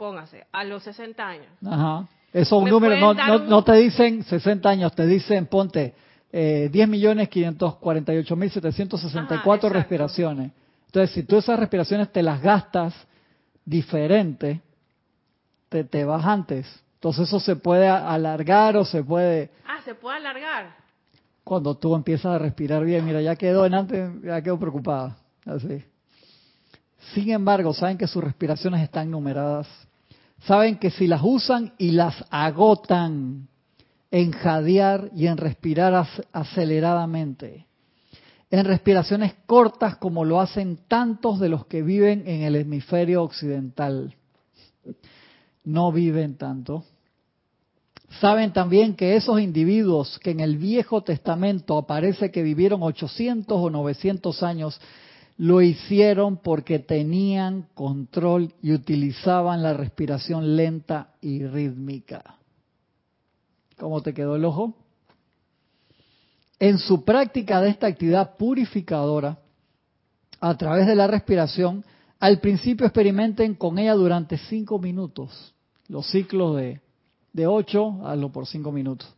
[0.00, 1.46] póngase, a los 60 años.
[1.64, 2.08] Ajá.
[2.32, 5.44] Eso es un ¿Me número, no, no, un- no te dicen 60 años, te dicen,
[5.46, 5.94] ponte,
[6.32, 9.68] eh, 10 millones 548 mil 764 Ajá, exacto.
[9.68, 10.52] respiraciones.
[10.86, 12.94] Entonces, si tú esas respiraciones te las gastas
[13.64, 14.60] diferente,
[15.68, 16.66] te, te vas antes.
[16.94, 20.76] Entonces, eso se puede alargar o se puede, Ah, se puede alargar.
[21.44, 25.16] cuando tú empiezas a respirar bien, mira, ya quedó en antes, ya quedó preocupada.
[25.44, 25.84] Así.
[27.14, 29.66] Sin embargo, saben que sus respiraciones están numeradas.
[30.46, 33.48] Saben que si las usan y las agotan
[34.10, 37.66] en jadear y en respirar ac- aceleradamente,
[38.50, 44.14] en respiraciones cortas como lo hacen tantos de los que viven en el hemisferio occidental,
[45.64, 46.84] no viven tanto.
[48.20, 53.70] Saben también que esos individuos que en el Viejo Testamento aparece que vivieron 800 o
[53.70, 54.80] 900 años,
[55.40, 62.36] lo hicieron porque tenían control y utilizaban la respiración lenta y rítmica.
[63.78, 64.74] ¿Cómo te quedó el ojo?
[66.58, 69.38] En su práctica de esta actividad purificadora,
[70.42, 71.86] a través de la respiración,
[72.18, 75.54] al principio experimenten con ella durante cinco minutos,
[75.88, 76.82] los ciclos de,
[77.32, 79.10] de ocho, hazlo por cinco minutos.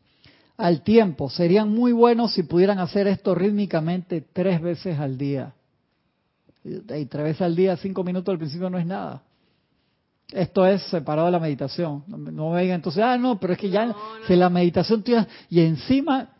[0.56, 5.52] Al tiempo, serían muy buenos si pudieran hacer esto rítmicamente tres veces al día.
[6.64, 9.22] Y tres veces al día, cinco minutos al principio no es nada.
[10.30, 12.04] Esto es separado de la meditación.
[12.06, 14.26] No, no me digan entonces, ah, no, pero es que ya No, no.
[14.26, 16.30] si la meditación tuya, y encima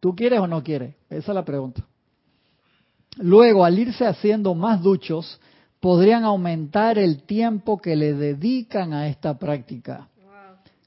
[0.00, 0.94] ¿Tú quieres o no quieres?
[1.10, 1.84] Esa es la pregunta.
[3.18, 5.38] Luego, al irse haciendo más duchos,
[5.78, 10.08] podrían aumentar el tiempo que le dedican a esta práctica.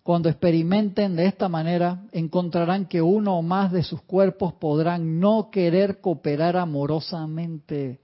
[0.02, 5.50] Cuando experimenten de esta manera, encontrarán que uno o más de sus cuerpos podrán no
[5.50, 8.00] querer cooperar amorosamente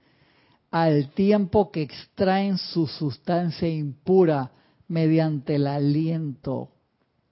[0.70, 4.50] al tiempo que extraen su sustancia impura
[4.88, 6.68] mediante el aliento.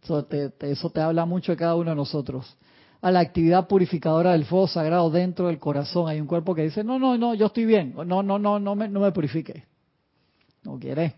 [0.03, 2.57] Eso te, habla mucho de cada uno de nosotros.
[3.01, 6.09] A la actividad purificadora del fuego sagrado dentro del corazón.
[6.09, 7.95] Hay un cuerpo que dice, no, no, no, yo estoy bien.
[7.95, 9.65] No, no, no, no me, no me purifique.
[10.65, 11.15] No quiere.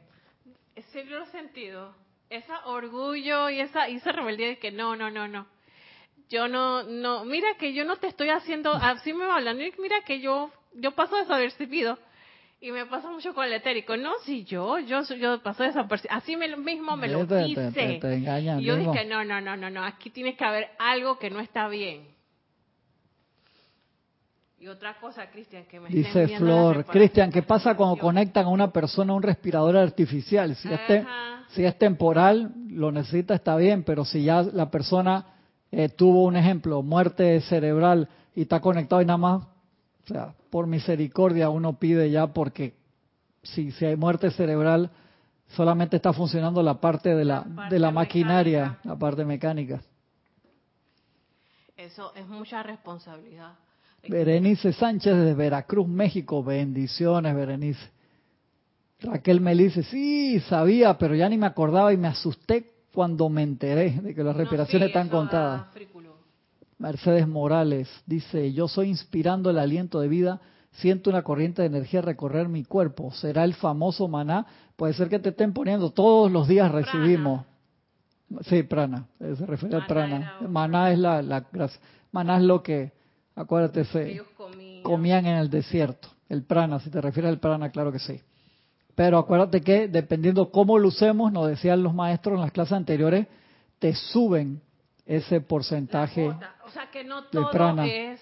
[0.75, 1.95] Ese lo sentido.
[2.29, 5.47] Ese orgullo y esa, y esa rebeldía de que no, no, no, no.
[6.29, 10.01] Yo no, no, mira que yo no te estoy haciendo, así me va hablando, mira
[10.07, 11.99] que yo, yo paso desapercibido
[12.63, 13.97] y me pasa mucho con el etérico.
[13.97, 16.19] No, si yo, yo, yo paso desapercibido.
[16.19, 17.27] Así me, mismo me lo.
[17.27, 21.31] Te, y yo dije, no, no, no, no, no, aquí tiene que haber algo que
[21.31, 22.09] no está bien.
[24.59, 28.71] Y otra cosa, Cristian, que me Dice Flor, Cristian, ¿qué pasa cuando conectan a una
[28.71, 30.55] persona a un respirador artificial?
[30.55, 31.07] Si este,
[31.49, 35.25] si es temporal, lo necesita, está bien, pero si ya la persona
[35.73, 39.47] eh, tuvo un ejemplo, muerte cerebral y está conectado y nada más,
[40.11, 42.75] o sea, por misericordia uno pide ya porque
[43.45, 44.91] si, si hay muerte cerebral,
[45.55, 49.81] solamente está funcionando la parte de la, de la maquinaria, la parte mecánica.
[51.77, 53.53] Eso es mucha responsabilidad.
[54.09, 56.43] Berenice Sánchez de Veracruz, México.
[56.43, 57.89] Bendiciones, Berenice.
[59.01, 63.43] Raquel me dice, sí, sabía, pero ya ni me acordaba y me asusté cuando me
[63.43, 65.69] enteré de que las respiraciones están contadas.
[66.81, 70.41] Mercedes Morales dice, yo soy inspirando el aliento de vida,
[70.73, 73.13] siento una corriente de energía recorrer mi cuerpo.
[73.13, 74.47] ¿Será el famoso maná?
[74.77, 77.45] Puede ser que te estén poniendo, todos los días recibimos.
[78.43, 80.37] Sí, prana, se refiere al prana.
[80.49, 81.45] Maná es la, la
[82.13, 82.93] Maná es lo que,
[83.37, 84.23] acuérdate, se
[84.83, 86.09] comían en el desierto.
[86.31, 88.21] El prana, si te refieres al prana, claro que sí.
[88.95, 93.27] Pero acuérdate que dependiendo cómo lo usemos, nos decían los maestros en las clases anteriores,
[93.79, 94.63] te suben
[95.11, 96.29] ese porcentaje
[96.65, 98.21] o sea que no todo es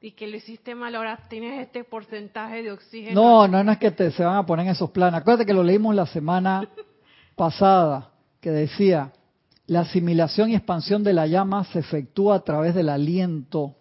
[0.00, 3.20] y que lo hiciste mal, ahora tienes este porcentaje de oxígeno.
[3.20, 5.18] No, no, no es que te, se van a poner en esos planes.
[5.18, 6.68] Acuérdate que lo leímos la semana
[7.36, 8.10] pasada,
[8.40, 9.12] que decía,
[9.66, 13.76] la asimilación y expansión de la llama se efectúa a través del aliento.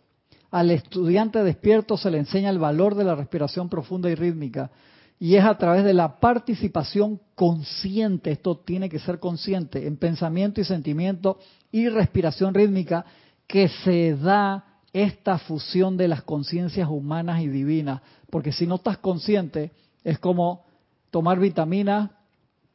[0.50, 4.72] Al estudiante despierto se le enseña el valor de la respiración profunda y rítmica
[5.20, 10.60] y es a través de la participación consciente, esto tiene que ser consciente, en pensamiento
[10.60, 11.40] y sentimiento
[11.72, 13.06] y respiración rítmica,
[13.48, 18.02] que se da esta fusión de las conciencias humanas y divinas.
[18.30, 19.72] Porque si no estás consciente,
[20.04, 20.66] es como
[21.10, 22.12] tomar vitaminas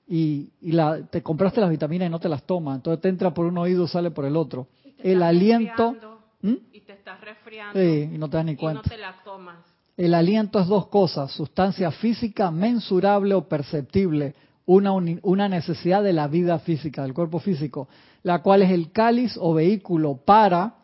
[0.07, 2.77] y, la, te compraste las vitaminas y no te las tomas.
[2.77, 4.69] Entonces te entra por un oído y sale por el otro.
[4.99, 5.97] El aliento...
[6.41, 6.55] ¿Mm?
[6.73, 7.81] Y te estás resfriando.
[7.81, 8.81] Sí, y no te das ni cuenta.
[8.81, 9.57] Y no te las tomas.
[9.99, 16.61] El aliento es dos cosas, sustancia física mensurable o perceptible, una, necesidad de la vida
[16.61, 17.89] física, del cuerpo físico,
[18.23, 20.77] la cual es el cáliz o vehículo para,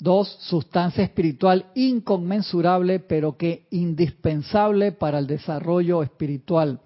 [0.00, 6.80] dos, sustancia espiritual inconmensurable, pero que indispensable para el desarrollo espiritual.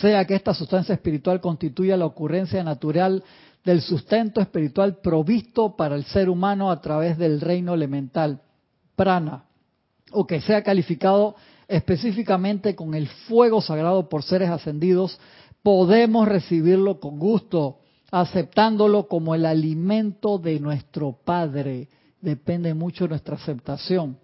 [0.00, 3.22] Sea que esta sustancia espiritual constituya la ocurrencia natural
[3.64, 8.40] del sustento espiritual provisto para el ser humano a través del reino elemental,
[8.96, 9.44] prana,
[10.12, 11.36] o que sea calificado
[11.68, 15.18] específicamente con el fuego sagrado por seres ascendidos,
[15.62, 17.78] podemos recibirlo con gusto,
[18.10, 21.88] aceptándolo como el alimento de nuestro Padre.
[22.20, 24.16] Depende mucho de nuestra aceptación.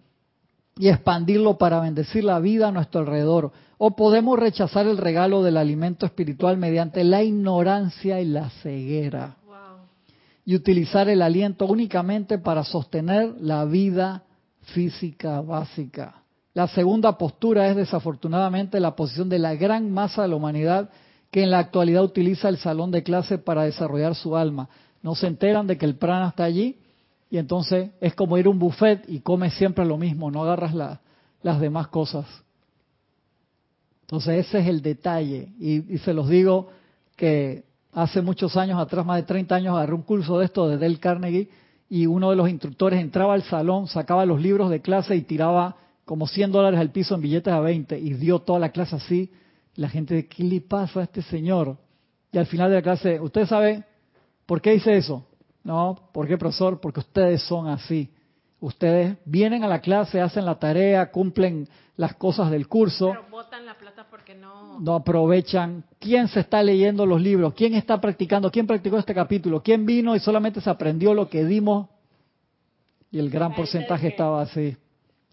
[0.79, 3.53] Y expandirlo para bendecir la vida a nuestro alrededor.
[3.77, 9.37] O podemos rechazar el regalo del alimento espiritual mediante la ignorancia y la ceguera.
[10.45, 14.25] Y utilizar el aliento únicamente para sostener la vida
[14.63, 16.23] física básica.
[16.55, 20.91] La segunda postura es desafortunadamente la posición de la gran masa de la humanidad
[21.31, 24.69] que en la actualidad utiliza el salón de clase para desarrollar su alma.
[25.03, 26.79] No se enteran de que el prana está allí
[27.31, 30.99] y entonces es como ir a un buffet y comes siempre lo mismo, no agarras
[31.43, 32.27] las demás cosas.
[34.03, 36.69] Entonces ese es el detalle y, y, se los digo
[37.17, 37.65] que
[37.95, 41.01] hace muchos años atrás, más de 30 años, agarré un curso de esto de Del
[41.01, 41.49] Carnegie
[41.93, 45.77] y uno de los instructores entraba al salón, sacaba los libros de clase y tiraba
[46.07, 49.31] como 100 dólares al piso en billetes a 20 y dio toda la clase así.
[49.75, 51.77] La gente, ¿qué le pasa a este señor?
[52.33, 53.85] Y al final de la clase, ¿usted sabe
[54.47, 55.27] por qué dice eso?
[55.65, 56.81] No, ¿por qué, profesor?
[56.81, 58.11] Porque ustedes son así.
[58.59, 63.09] Ustedes vienen a la clase, hacen la tarea, cumplen las cosas del curso.
[63.11, 63.27] Pero
[63.67, 63.75] la
[64.35, 64.81] no...
[64.81, 65.85] No aprovechan.
[65.99, 67.55] ¿Quién se está leyendo los libros?
[67.55, 68.51] ¿Quién está practicando?
[68.51, 69.63] ¿Quién practicó este capítulo?
[69.63, 71.89] ¿Quién vino y solamente se aprendió lo que dimos?
[73.11, 74.77] Y el gran porcentaje estaba así.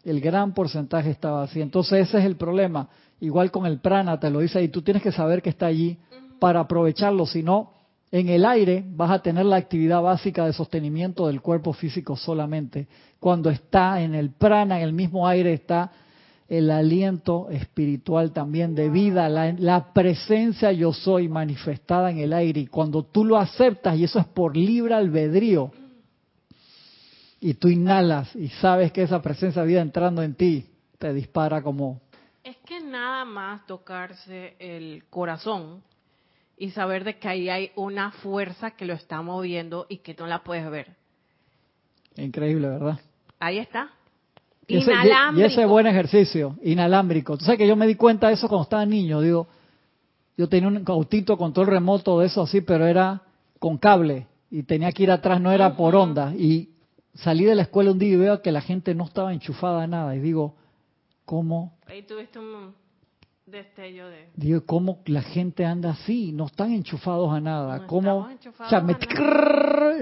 [0.03, 1.61] El gran porcentaje estaba así.
[1.61, 2.89] Entonces ese es el problema.
[3.21, 5.97] Igual con el prana, te lo dice y tú tienes que saber que está allí
[6.39, 7.25] para aprovecharlo.
[7.25, 7.73] Si no,
[8.11, 12.87] en el aire vas a tener la actividad básica de sostenimiento del cuerpo físico solamente.
[13.19, 15.91] Cuando está en el prana, en el mismo aire está
[16.49, 22.61] el aliento espiritual también de vida, la, la, presencia yo soy manifestada en el aire.
[22.61, 25.71] Y cuando tú lo aceptas, y eso es por libre albedrío,
[27.39, 30.65] y tú inhalas y sabes que esa presencia de vida entrando en ti
[30.97, 32.01] te dispara como...
[32.43, 35.83] Es que nada más tocarse el corazón
[36.57, 40.27] y saber de que ahí hay una fuerza que lo está moviendo y que no
[40.27, 40.95] la puedes ver.
[42.15, 42.99] Increíble, ¿verdad?
[43.39, 43.93] Ahí está.
[44.69, 44.91] Y ese,
[45.35, 47.37] y ese buen ejercicio, inalámbrico.
[47.37, 49.21] Tú sabes que yo me di cuenta de eso cuando estaba niño.
[49.21, 49.47] Digo,
[50.37, 53.21] yo tenía un autito control remoto de eso así, pero era
[53.59, 56.33] con cable y tenía que ir atrás, no era por onda.
[56.35, 56.69] Y
[57.13, 59.87] salí de la escuela un día y veo que la gente no estaba enchufada a
[59.87, 60.15] nada.
[60.15, 60.55] Y digo,
[61.25, 61.77] ¿cómo?
[61.87, 62.73] Ahí tuviste un
[63.45, 64.29] destello de...
[64.35, 66.31] Digo, ¿cómo la gente anda así?
[66.31, 67.79] No están enchufados a nada.
[67.79, 68.27] No ¿Cómo?
[68.59, 68.95] O sea, me,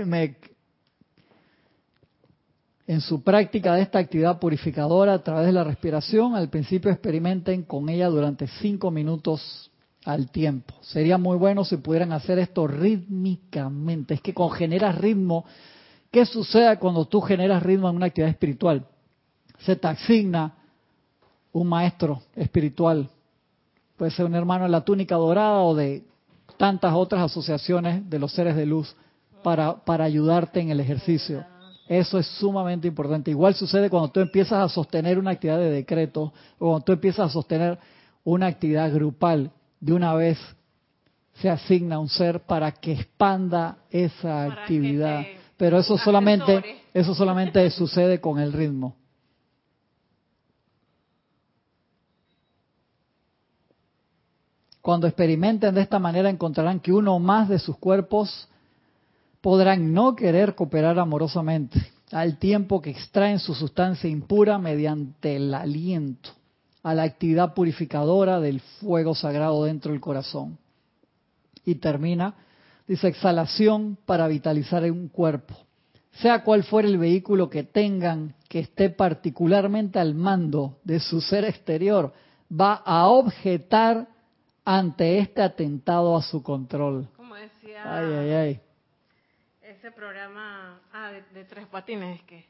[0.05, 0.37] me-
[2.87, 7.63] en su práctica de esta actividad purificadora a través de la respiración, al principio experimenten
[7.63, 9.69] con ella durante cinco minutos
[10.05, 10.73] al tiempo.
[10.81, 14.13] Sería muy bueno si pudieran hacer esto rítmicamente.
[14.13, 15.43] Es que con generas ritmo,
[16.11, 18.85] ¿qué sucede cuando tú generas ritmo en una actividad espiritual?
[19.59, 20.55] Se te asigna
[21.51, 23.09] un maestro espiritual.
[23.97, 26.05] Puede ser un hermano de la túnica dorada o de
[26.55, 28.95] tantas otras asociaciones de los seres de luz
[29.43, 31.43] para ayudarte en el ejercicio.
[31.87, 33.31] Eso es sumamente importante.
[33.31, 37.29] Igual sucede cuando tú empiezas a sostener una actividad de decreto o cuando tú empiezas
[37.29, 37.79] a sostener
[38.23, 39.51] una actividad grupal.
[39.79, 40.37] De una vez
[41.35, 45.25] se asigna un ser para que expanda esa Para actividad.
[45.55, 48.95] Pero eso solamente, eso solamente sucede con el ritmo.
[54.81, 58.47] Cuando experimenten de esta manera encontrarán que uno o más de sus cuerpos
[59.41, 61.79] podrán no querer cooperar amorosamente,
[62.11, 66.29] al tiempo que extraen su sustancia impura mediante el aliento,
[66.83, 70.57] a la actividad purificadora del fuego sagrado dentro del corazón.
[71.65, 72.35] Y termina,
[72.87, 75.55] dice, exhalación para vitalizar un cuerpo.
[76.21, 81.43] Sea cual fuere el vehículo que tengan que esté particularmente al mando de su ser
[81.45, 82.13] exterior,
[82.49, 84.07] va a objetar
[84.63, 87.07] ante este atentado a su control.
[87.15, 88.61] Como decía Ay, ay, ay.
[89.77, 92.45] Ese programa ah, de, de Tres Patines, que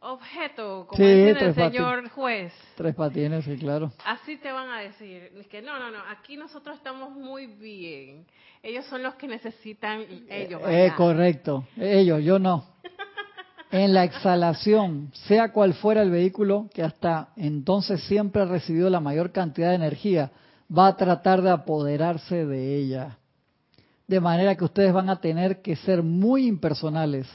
[0.00, 1.72] objeto, como Sí, dice el Patines.
[1.72, 2.52] señor juez.
[2.76, 3.92] Tres patines, sí, claro.
[4.04, 8.26] Así te van a decir, es que no, no, no, aquí nosotros estamos muy bien.
[8.62, 10.60] Ellos son los que necesitan ellos.
[10.66, 11.64] Eh, correcto.
[11.76, 12.64] Ellos, yo no.
[13.70, 19.00] En la exhalación, sea cual fuera el vehículo que hasta entonces siempre ha recibido la
[19.00, 20.30] mayor cantidad de energía,
[20.76, 23.18] va a tratar de apoderarse de ella.
[24.06, 27.26] De manera que ustedes van a tener que ser muy impersonales,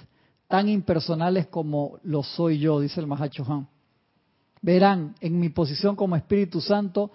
[0.48, 3.68] tan impersonales como lo soy yo, dice el Mahacho Han.
[4.62, 7.12] Verán, en mi posición como Espíritu Santo,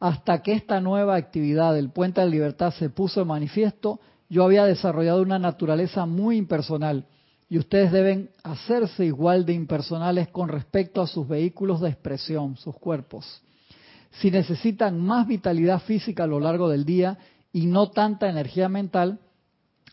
[0.00, 4.64] hasta que esta nueva actividad del Puente de Libertad se puso en manifiesto, yo había
[4.64, 7.06] desarrollado una naturaleza muy impersonal
[7.48, 12.76] y ustedes deben hacerse igual de impersonales con respecto a sus vehículos de expresión, sus
[12.76, 13.42] cuerpos.
[14.10, 17.18] Si necesitan más vitalidad física a lo largo del día
[17.58, 19.18] y no tanta energía mental,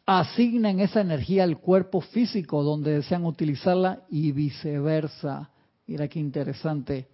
[0.06, 5.50] asignen esa energía al cuerpo físico donde desean utilizarla y viceversa.
[5.88, 7.08] Mira qué interesante.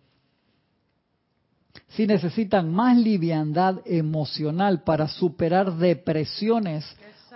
[1.88, 6.84] Si necesitan más liviandad emocional para superar depresiones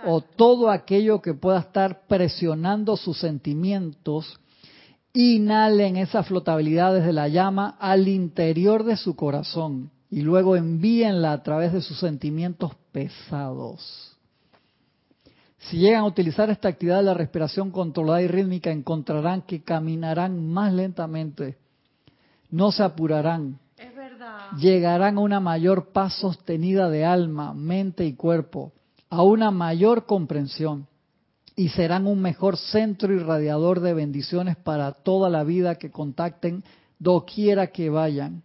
[0.04, 4.38] o todo aquello que pueda estar presionando sus sentimientos,
[5.14, 11.42] inhalen esa flotabilidad desde la llama al interior de su corazón y luego envíenla a
[11.42, 14.16] través de sus sentimientos pesados.
[15.58, 20.46] Si llegan a utilizar esta actividad de la respiración controlada y rítmica, encontrarán que caminarán
[20.48, 21.56] más lentamente,
[22.50, 24.52] no se apurarán, Es verdad.
[24.58, 28.72] llegarán a una mayor paz sostenida de alma, mente y cuerpo,
[29.10, 30.86] a una mayor comprensión
[31.56, 36.62] y serán un mejor centro irradiador de bendiciones para toda la vida que contacten
[36.98, 38.42] doquiera que vayan.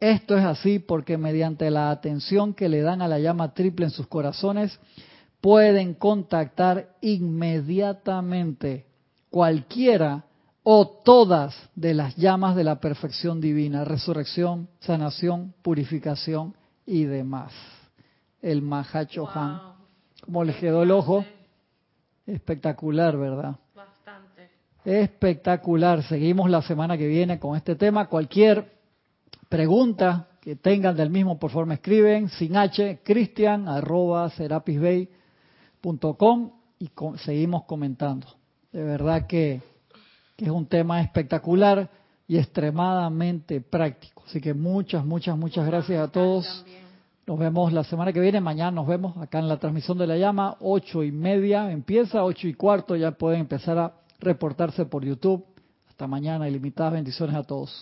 [0.00, 3.90] Esto es así porque mediante la atención que le dan a la llama triple en
[3.90, 4.78] sus corazones,
[5.40, 8.86] pueden contactar inmediatamente
[9.30, 10.24] cualquiera
[10.62, 16.54] o todas de las llamas de la perfección divina, resurrección, sanación, purificación
[16.84, 17.52] y demás.
[18.42, 19.58] El Mahacho Han.
[19.58, 19.72] Wow.
[20.24, 21.24] Como les quedó el ojo,
[22.26, 23.56] espectacular, ¿verdad?
[23.74, 24.50] Bastante.
[24.84, 26.02] Espectacular.
[26.02, 28.08] Seguimos la semana que viene con este tema.
[28.08, 28.75] Cualquier
[29.48, 32.28] pregunta que tengan del mismo, por favor me escriben.
[32.28, 36.90] Sin H, cristian arroba serapisbay.com y
[37.24, 38.26] seguimos comentando.
[38.72, 39.60] De verdad que,
[40.36, 41.90] que es un tema espectacular
[42.28, 44.22] y extremadamente práctico.
[44.26, 46.64] Así que muchas, muchas, muchas gracias a todos.
[47.26, 48.40] Nos vemos la semana que viene.
[48.40, 50.56] Mañana nos vemos acá en la transmisión de la llama.
[50.60, 55.44] Ocho y media empieza, ocho y cuarto ya pueden empezar a reportarse por YouTube.
[55.88, 56.48] Hasta mañana.
[56.48, 57.72] Ilimitadas bendiciones a todos.